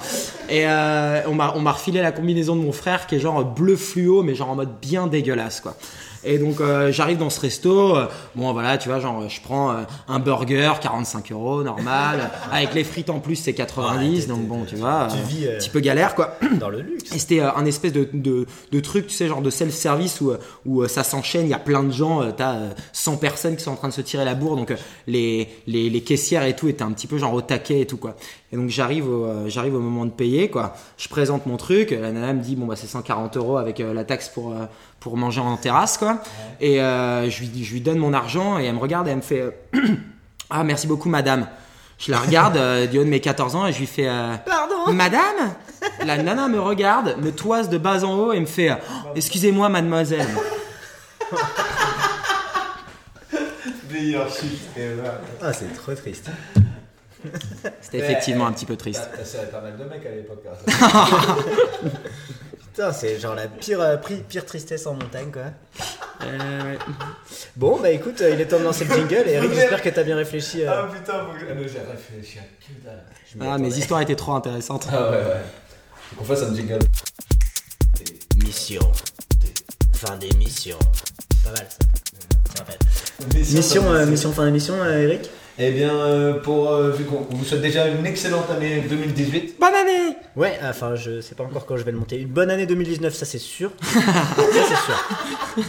[0.50, 3.44] Et euh, on m'a on m'a refilé la combinaison de mon frère qui est genre
[3.44, 5.76] bleu fluo, mais genre en mode bien dégueulasse quoi.
[6.30, 8.06] Et donc euh, j'arrive dans ce resto, euh,
[8.36, 9.76] bon voilà, tu vois, genre je prends euh,
[10.10, 14.42] un burger 45 euros normal, avec les frites en plus c'est 90, Ouais, t'es- donc
[14.48, 16.36] bon tu vois, tu vis, un petit peu galère quoi.
[16.60, 17.12] Dans le luxe.
[17.16, 20.34] Et c'était un espèce de, de, de truc, tu sais, genre de self-service où,
[20.66, 23.72] où ça s'enchaîne, il y a plein de gens, t'as euh, 100 personnes qui sont
[23.72, 24.74] en train de se tirer la bourre, donc
[25.08, 27.98] les, les, les caissières et tout étaient un petit peu genre au taquet et tout
[27.98, 28.16] quoi.
[28.52, 31.92] Et donc j'arrive au, euh, j'arrive au moment de payer quoi, je présente mon truc,
[31.92, 34.66] la nana me dit bon bah c'est 140 euros avec euh, la taxe pour, euh,
[35.08, 36.18] pour manger en terrasse quoi.
[36.60, 39.12] Et euh, je, lui, dis- je lui donne mon argent et elle me regarde et
[39.12, 39.52] elle me fait euh,
[40.50, 41.48] ah merci beaucoup madame.
[41.98, 44.36] Je la regarde euh, du haut de mes 14 ans et je lui fais euh,
[44.46, 45.54] Pardon Madame?
[46.06, 49.70] La nana me regarde, me toise de bas en haut et me fait Oh, Excusez-moi,
[49.70, 50.28] mademoiselle.
[53.90, 54.28] Meilleur.
[55.42, 56.30] Ah, c'est trop triste.
[57.82, 59.08] C'était effectivement un petit peu triste.
[59.12, 60.44] T'as t'as serré pas mal de mecs à l'époque.
[62.78, 65.46] Putain, c'est genre la pire, euh, pri- pire tristesse en montagne, quoi.
[66.22, 66.78] Euh, ouais.
[67.56, 69.24] Bon, bah écoute, euh, il est temps de lancer le jingle.
[69.28, 70.62] Et Eric, j'espère que t'as bien réfléchi.
[70.62, 73.02] euh, Ah putain, faut que- ah, j'ai réfléchi à que dalle.
[73.34, 73.70] je m'y Ah, attendais.
[73.70, 74.88] mes histoires étaient trop intéressantes.
[74.94, 75.24] Ah ouais, ouais.
[76.12, 76.78] Faut qu'on fasse un jingle.
[78.46, 78.92] Mission.
[79.94, 80.78] Fin d'émission.
[81.44, 82.64] Pas mal ça.
[83.56, 85.32] Mission, euh, mission fin d'émission, euh, Eric?
[85.60, 89.56] Eh bien, euh, pour, euh, vu qu'on on vous souhaite déjà une excellente année 2018.
[89.60, 92.20] Bonne année Ouais, enfin, je sais pas encore quand je vais le monter.
[92.22, 93.72] Une bonne année 2019, ça c'est sûr.
[93.82, 94.00] ça
[94.54, 95.66] c'est sûr.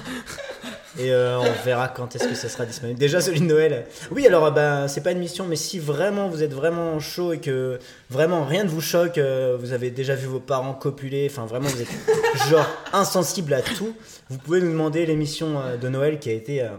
[0.98, 2.98] Et euh, on verra quand est-ce que ça sera disponible.
[2.98, 3.86] Déjà celui de Noël.
[4.10, 7.38] Oui, alors ben c'est pas une mission, mais si vraiment vous êtes vraiment chaud et
[7.38, 7.78] que
[8.10, 11.80] vraiment rien ne vous choque, vous avez déjà vu vos parents copuler, enfin vraiment vous
[11.80, 11.88] êtes
[12.50, 13.94] genre insensible à tout,
[14.28, 16.70] vous pouvez nous demander l'émission de Noël qui a été euh,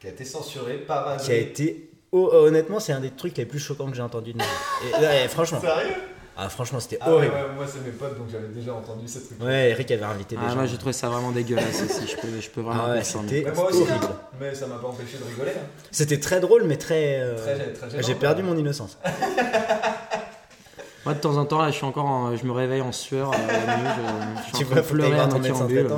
[0.00, 3.46] Qui a été censuré par qui a été oh, honnêtement c'est un des trucs les
[3.46, 4.50] plus choquants que j'ai entendu de Noël.
[4.84, 5.94] Et, ouais, franchement, Sérieux?
[6.40, 7.34] Ah franchement c'était Ah horrible.
[7.34, 9.42] ouais, moi c'est mes potes donc j'avais déjà entendu ce truc.
[9.42, 10.54] Ouais, Eric avait invité des Ah, gens.
[10.54, 12.06] moi j'ai trouvé ça vraiment dégueulasse aussi.
[12.06, 14.04] Je peux, je peux vraiment Ah ouais, c'était Mais moi aussi, horrible.
[14.04, 14.16] hein.
[14.40, 15.50] mais ça m'a pas empêché de rigoler.
[15.56, 15.66] hein.
[15.90, 17.18] C'était très drôle, mais très.
[17.22, 18.98] euh, Très- très gênant, J'ai perdu mon innocence.
[21.04, 23.30] Moi de temps en temps là je suis encore en- je me réveille en sueur.
[23.32, 23.36] euh,
[23.66, 25.88] la nuit, je, je suis Tu en train de pleurer à moitié en bulle.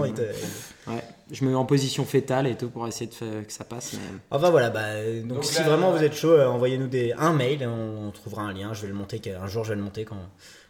[1.33, 3.93] Je me mets en position fétale et tout pour essayer de faire que ça passe.
[3.95, 4.81] mais- Enfin voilà, bah,
[5.25, 5.99] donc, Donc si là, vraiment ouais.
[5.99, 8.89] vous êtes chaud, euh, envoyez-nous des, un mail, on, on trouvera un lien, je vais
[8.89, 10.17] le monter, un jour je vais le monter quand,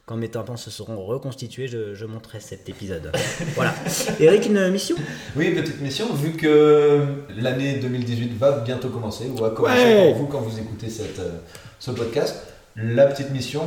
[0.07, 3.13] quand mes tympans se seront reconstitués, je, je monterai cet épisode.
[3.55, 3.75] voilà.
[4.19, 4.97] Eric, une mission?
[5.37, 7.05] Oui, petite mission, vu que
[7.37, 10.07] l'année 2018 va bientôt commencer, ou a commencé Ouais.
[10.13, 11.39] pour vous quand vous écoutez cette, euh,
[11.79, 12.37] ce podcast,
[12.77, 13.63] la petite mission,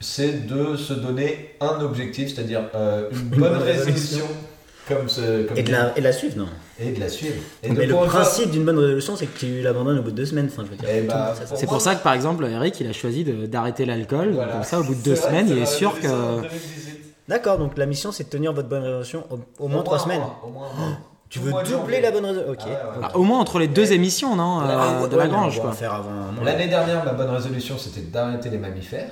[0.00, 4.26] c'est de se donner un objectif, c'est-à-dire euh, une bonne bonne résolution,
[4.88, 7.34] comme ce, comme et de, la, et de la suivre, non et de la suivre.
[7.62, 10.26] Et Mais le principe d'une bonne résolution, c'est que tu l'abandonnes au bout de deux
[10.26, 10.50] semaines.
[10.52, 10.64] Enfin,
[11.08, 14.32] bah, C'est moi, pour ça que par exemple Eric il a choisi d'arrêter l'alcool.
[14.32, 14.52] Voilà.
[14.54, 16.06] Comme ça au bout de deux vrai, semaines il est sûr que...
[16.06, 16.94] de 2018.
[17.28, 20.20] D'accord, donc la mission, c'est de tenir votre bonne résolution au, au moins trois semaines.
[20.44, 20.98] au moins mois.
[21.30, 22.60] Tu veux doubler la bonne résolution Ok.
[22.66, 23.00] Ah ouais, ouais.
[23.02, 25.74] Bah, au moins entre les deux émissions, non euh, Ah, De la Grange, quoi.
[26.44, 29.10] L'année dernière, ma bonne résolution, c'était d'arrêter les mammifères.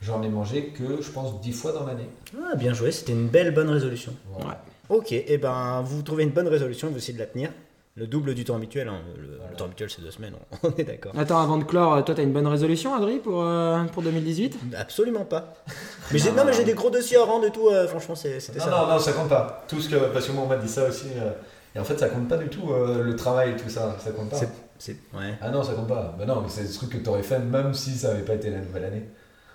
[0.00, 2.08] J'en ai mangé que, je pense, 10 fois dans l'année.
[2.36, 4.12] Ah, bien joué, c'était une belle bonne résolution.
[4.40, 4.46] Ouais.
[4.92, 7.50] Ok, et ben vous trouvez une bonne résolution, vous essayez de la tenir.
[7.94, 9.00] Le double du temps habituel, hein.
[9.18, 10.32] le, le temps habituel c'est deux semaines,
[10.62, 11.12] on, on est d'accord.
[11.18, 14.58] Attends, avant de clore, euh, toi, t'as une bonne résolution, Adri, pour, euh, pour 2018
[14.78, 15.52] Absolument pas.
[16.10, 18.40] Mais j'ai, non, mais j'ai des gros dossiers à rendre et tout, euh, franchement c'est-
[18.40, 18.70] c'était Non, ça.
[18.70, 19.64] non, non, ça compte pas.
[19.68, 21.08] Tout ce que, parce que moi, on m'a dit ça aussi.
[21.18, 21.32] euh,
[21.74, 23.94] et en fait, ça compte pas du tout, euh, le travail et tout ça.
[24.02, 24.36] Ça compte pas.
[24.36, 25.34] C'est, c'est- ouais.
[25.42, 26.14] Ah non, ça compte pas.
[26.18, 28.48] Bah non, mais c'est des trucs que t'aurais fait même si ça avait pas été
[28.50, 29.06] la nouvelle année.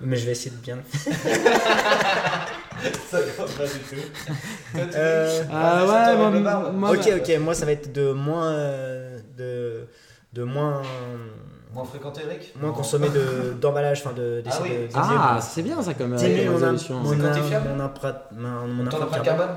[0.01, 0.77] Mais je vais essayer de bien
[3.09, 3.95] ça compte pas du tout.
[4.73, 6.75] Toi, tu Euh, dis, Ah vas-y, ouais, moi- le barbe.
[6.75, 8.51] moi- ok, ok, moi ça va être de moins.
[8.51, 9.87] euh, de,
[10.33, 10.81] de moins.
[11.73, 12.75] Moins fréquenté, Eric moins Non.
[12.75, 15.15] consommer de, d'emballage, enfin de, d'essayer Ah oui.
[15.15, 15.19] de.
[15.19, 16.95] Ah, c'est bien ça comme euh, diminuer mon, résolution.
[16.99, 19.49] mon, C'est quantifiable mon, empreinte- mon, mon Ton empreinte empreinte carbone.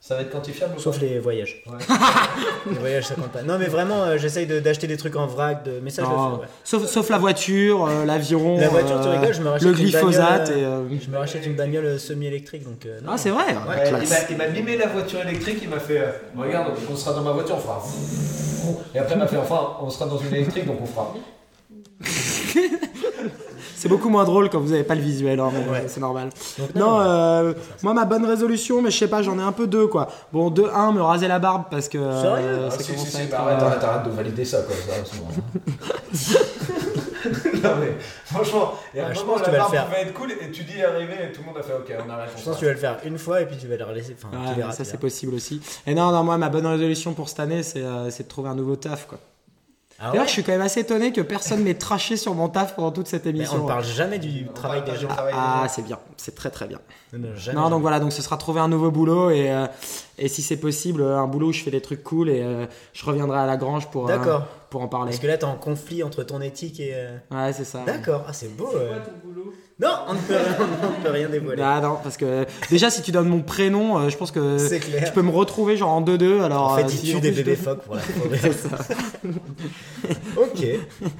[0.00, 1.62] Ça va être quantifiable ou Sauf pas les voyages.
[1.66, 1.76] Ouais.
[2.72, 3.42] Les voyages ça compte pas.
[3.42, 5.80] Non mais vraiment euh, j'essaye de- d'acheter des trucs en vrac, de...
[5.82, 6.42] mais ça je le Non, fais.
[6.42, 6.46] ouais.
[6.64, 9.70] sauf, sauf la voiture, euh, l'avion, La voiture, tu euh, rigoles, je me rachète le
[9.74, 10.50] une glyphosate.
[10.50, 12.86] bagnole, euh, Je me rachète une bagnole semi-électrique donc.
[12.86, 13.10] euh, non.
[13.14, 14.10] Ah, c'est vrai Ouais, il classe.
[14.10, 17.22] m'a- il m'a mimé la voiture électrique, il m'a fait euh, Regarde, on sera dans
[17.22, 17.82] ma voiture, on fera.
[18.94, 21.12] Et après, il m'a fait Enfin, on sera dans une électrique, donc on fera.
[23.78, 25.84] C'est beaucoup moins drôle quand vous avez pas le visuel, hein, Ouais.
[25.86, 26.30] c'est normal.
[26.58, 27.52] Donc, Non, euh,
[27.82, 30.08] moi ma bonne résolution, mais je sais pas, j'en ai un peu deux quoi.
[30.32, 33.14] Bon, de un, me raser la barbe parce que euh, Sérieux Ah, ça si, commence
[33.14, 34.74] à être, bah, arrête, euh, arrête, arrête de valider ça, quoi.
[34.74, 36.38] Ça,
[37.62, 39.50] non, mais franchement, il y a un Ah, je moment pense où que la tu
[39.50, 39.84] vas le barbe faire.
[39.86, 42.10] pouvait être cool et tu dis arriver et tout le monde a fait Ok, on
[42.10, 42.30] arrête.
[42.36, 44.16] Je pense que tu vas le faire une fois et puis tu vas le relaisser.
[44.22, 44.72] Enfin, Ouais, tu verras.
[44.72, 45.60] ça c'est possible aussi.
[45.86, 48.48] Et non, non, moi ma bonne résolution pour cette année, c'est euh, c'est de trouver
[48.50, 49.18] un nouveau taf quoi.
[50.00, 52.48] Ah D'ailleurs, ouais je suis quand même assez étonné que personne m'ait traché sur mon
[52.48, 53.58] taf pendant toute cette Mais émission.
[53.58, 55.08] on ne parle jamais du On travail des gens.
[55.10, 55.68] Ah, gens.
[55.68, 56.78] c'est bien, c'est très très bien.
[57.12, 57.82] Non, non, jamais, non, donc jamais.
[57.82, 59.66] voilà, donc ce sera trouver un nouveau boulot et, euh,
[60.18, 63.04] et si c'est possible, un boulot où je fais des trucs cool et euh, je
[63.04, 64.46] reviendrai à la grange pour, euh, D'accord.
[64.70, 65.10] pour en parler.
[65.10, 66.92] Parce que là t'es en conflit entre ton éthique et.
[66.94, 67.82] euh, Ouais, c'est ça.
[67.86, 68.24] D'accord.
[68.28, 68.70] Ah c'est beau.
[68.74, 68.98] euh.
[69.80, 71.62] Non, on ne peut rien, on ne peut rien dévoiler.
[71.64, 74.80] Ah non, parce que déjà, si tu donnes mon prénom, euh, je pense que C'est
[74.80, 75.04] clair.
[75.04, 76.40] tu peux me retrouver genre en 2-2.
[76.42, 78.00] Alors, En fait, euh, il si tue en des bébés phoques pour la.
[78.40, 78.76] C'est ça.
[80.36, 80.62] ok.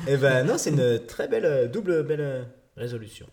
[0.08, 2.42] Et ben non, c'est une très belle, euh, double belle euh,
[2.76, 3.26] résolution.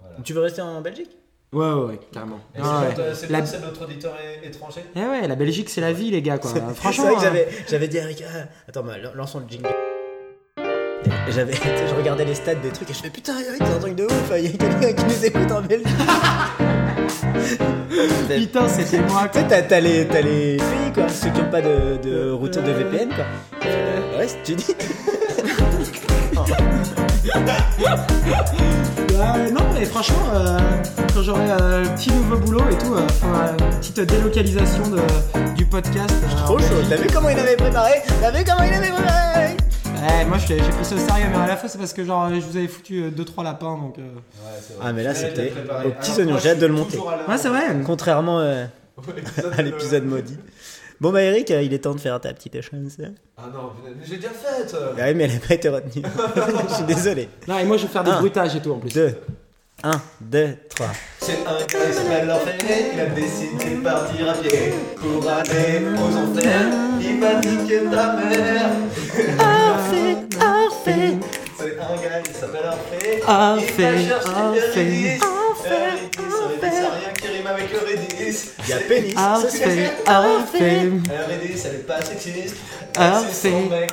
[0.00, 0.16] Voilà.
[0.24, 1.10] Tu veux rester en Belgique?
[1.52, 2.38] Ouais, ouais, ouais, carrément.
[2.62, 3.10] Ah, c'est ouais.
[3.14, 6.38] c'est La- c'est notre auditeur étranger Eh ouais, la Belgique, c'est la vie, les gars,
[6.38, 6.48] quoi.
[6.54, 7.04] C'est Franchement.
[7.12, 9.68] vrai que euh, j'avais, dit à Erika, ah, attends, bah, lan- lançons le jingle.
[11.30, 11.58] J'avais, tu
[11.90, 14.04] je regardais les stats des trucs et je fais putain, Eric, c'est un truc de
[14.04, 15.88] ouf, il y a quelqu'un qui nous écoute en Belgique.
[18.28, 19.48] tu Putain, c'était moi, quoi.
[19.48, 20.58] sais, t'as, les, pays
[20.94, 23.24] quoi, ceux qui ont pas de, de routeur de VPN quoi.
[23.66, 24.74] Euh, ouais, tu dis.
[29.20, 30.58] Euh, non, mais franchement, euh,
[31.14, 33.06] quand j'aurai euh, un petit nouveau boulot et tout, euh,
[33.58, 36.14] une petite délocalisation de, du podcast.
[36.44, 38.02] Trop chaud, t'as vu comment il avait préparé?
[38.20, 39.56] T'as vu comment il avait préparé?
[39.86, 41.92] Ouais, moi, je l'ai- j'ai pris ça au sérieux, mais à la fois, c'est parce
[41.92, 43.98] que genre, je vous avais foutu 2-3 lapins, donc.
[43.98, 44.86] euh, Ouais, c'est vrai.
[44.88, 45.52] Ah, mais là, c'était
[45.84, 46.96] aux petits oignons, j'ai hâte de le monter.
[46.98, 47.62] Ouais, c'est vrai.
[47.84, 48.64] Contrairement euh,
[49.52, 50.38] à de- l'épisode maudit.
[51.00, 52.98] Bon bah Eric, euh, il est temps de faire ta petite chance.
[53.38, 53.72] Ah non,
[54.04, 54.74] j'ai déjà fait.
[54.98, 56.04] Ah oui, mais elle n'a pas été retenue.
[56.68, 57.28] Je suis désolé.
[57.48, 58.18] Non, et moi, je vais faire des Un.
[58.20, 58.92] bruitages et tout en plus.
[58.92, 59.16] 2,
[59.82, 59.90] 1,
[60.20, 60.86] 2, 3.
[61.20, 66.16] C'est un gars s'appelle Orphée, il a décidé de partir à pied pour aller aux
[66.18, 66.68] enfers.
[67.00, 68.70] Il va niquer ta mère.
[69.38, 71.18] Parfait, parfait.
[71.60, 73.22] C'est un gars qui s'appelle Orphée.
[73.28, 74.80] Orphée, Il Orphée.
[74.80, 75.22] Eurydice.
[76.40, 78.52] Eurydice, a rien qui rime avec Eurydice.
[78.64, 79.14] Il y a pénis.
[79.14, 80.90] Orphée, Orphée.
[81.28, 82.56] Eurydice, elle est pas sexiste.
[83.30, 83.92] C'est son mec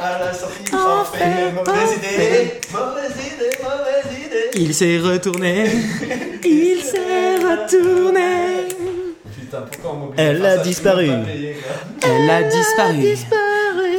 [0.00, 0.74] à la sortie.
[0.74, 1.52] Orphée.
[1.54, 4.50] Mauvaise idée, mauvaise idée, mauvaise idée.
[4.54, 5.64] Il s'est retourné.
[6.44, 8.68] Il s'est retourné.
[9.34, 11.08] Putain, pourquoi on m'oblige Elle a disparu.
[11.08, 12.08] pas payé, quoi.
[12.10, 12.42] Elle a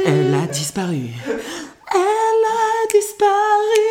[0.06, 1.10] elle a disparu.
[1.92, 3.90] Elle a disparu.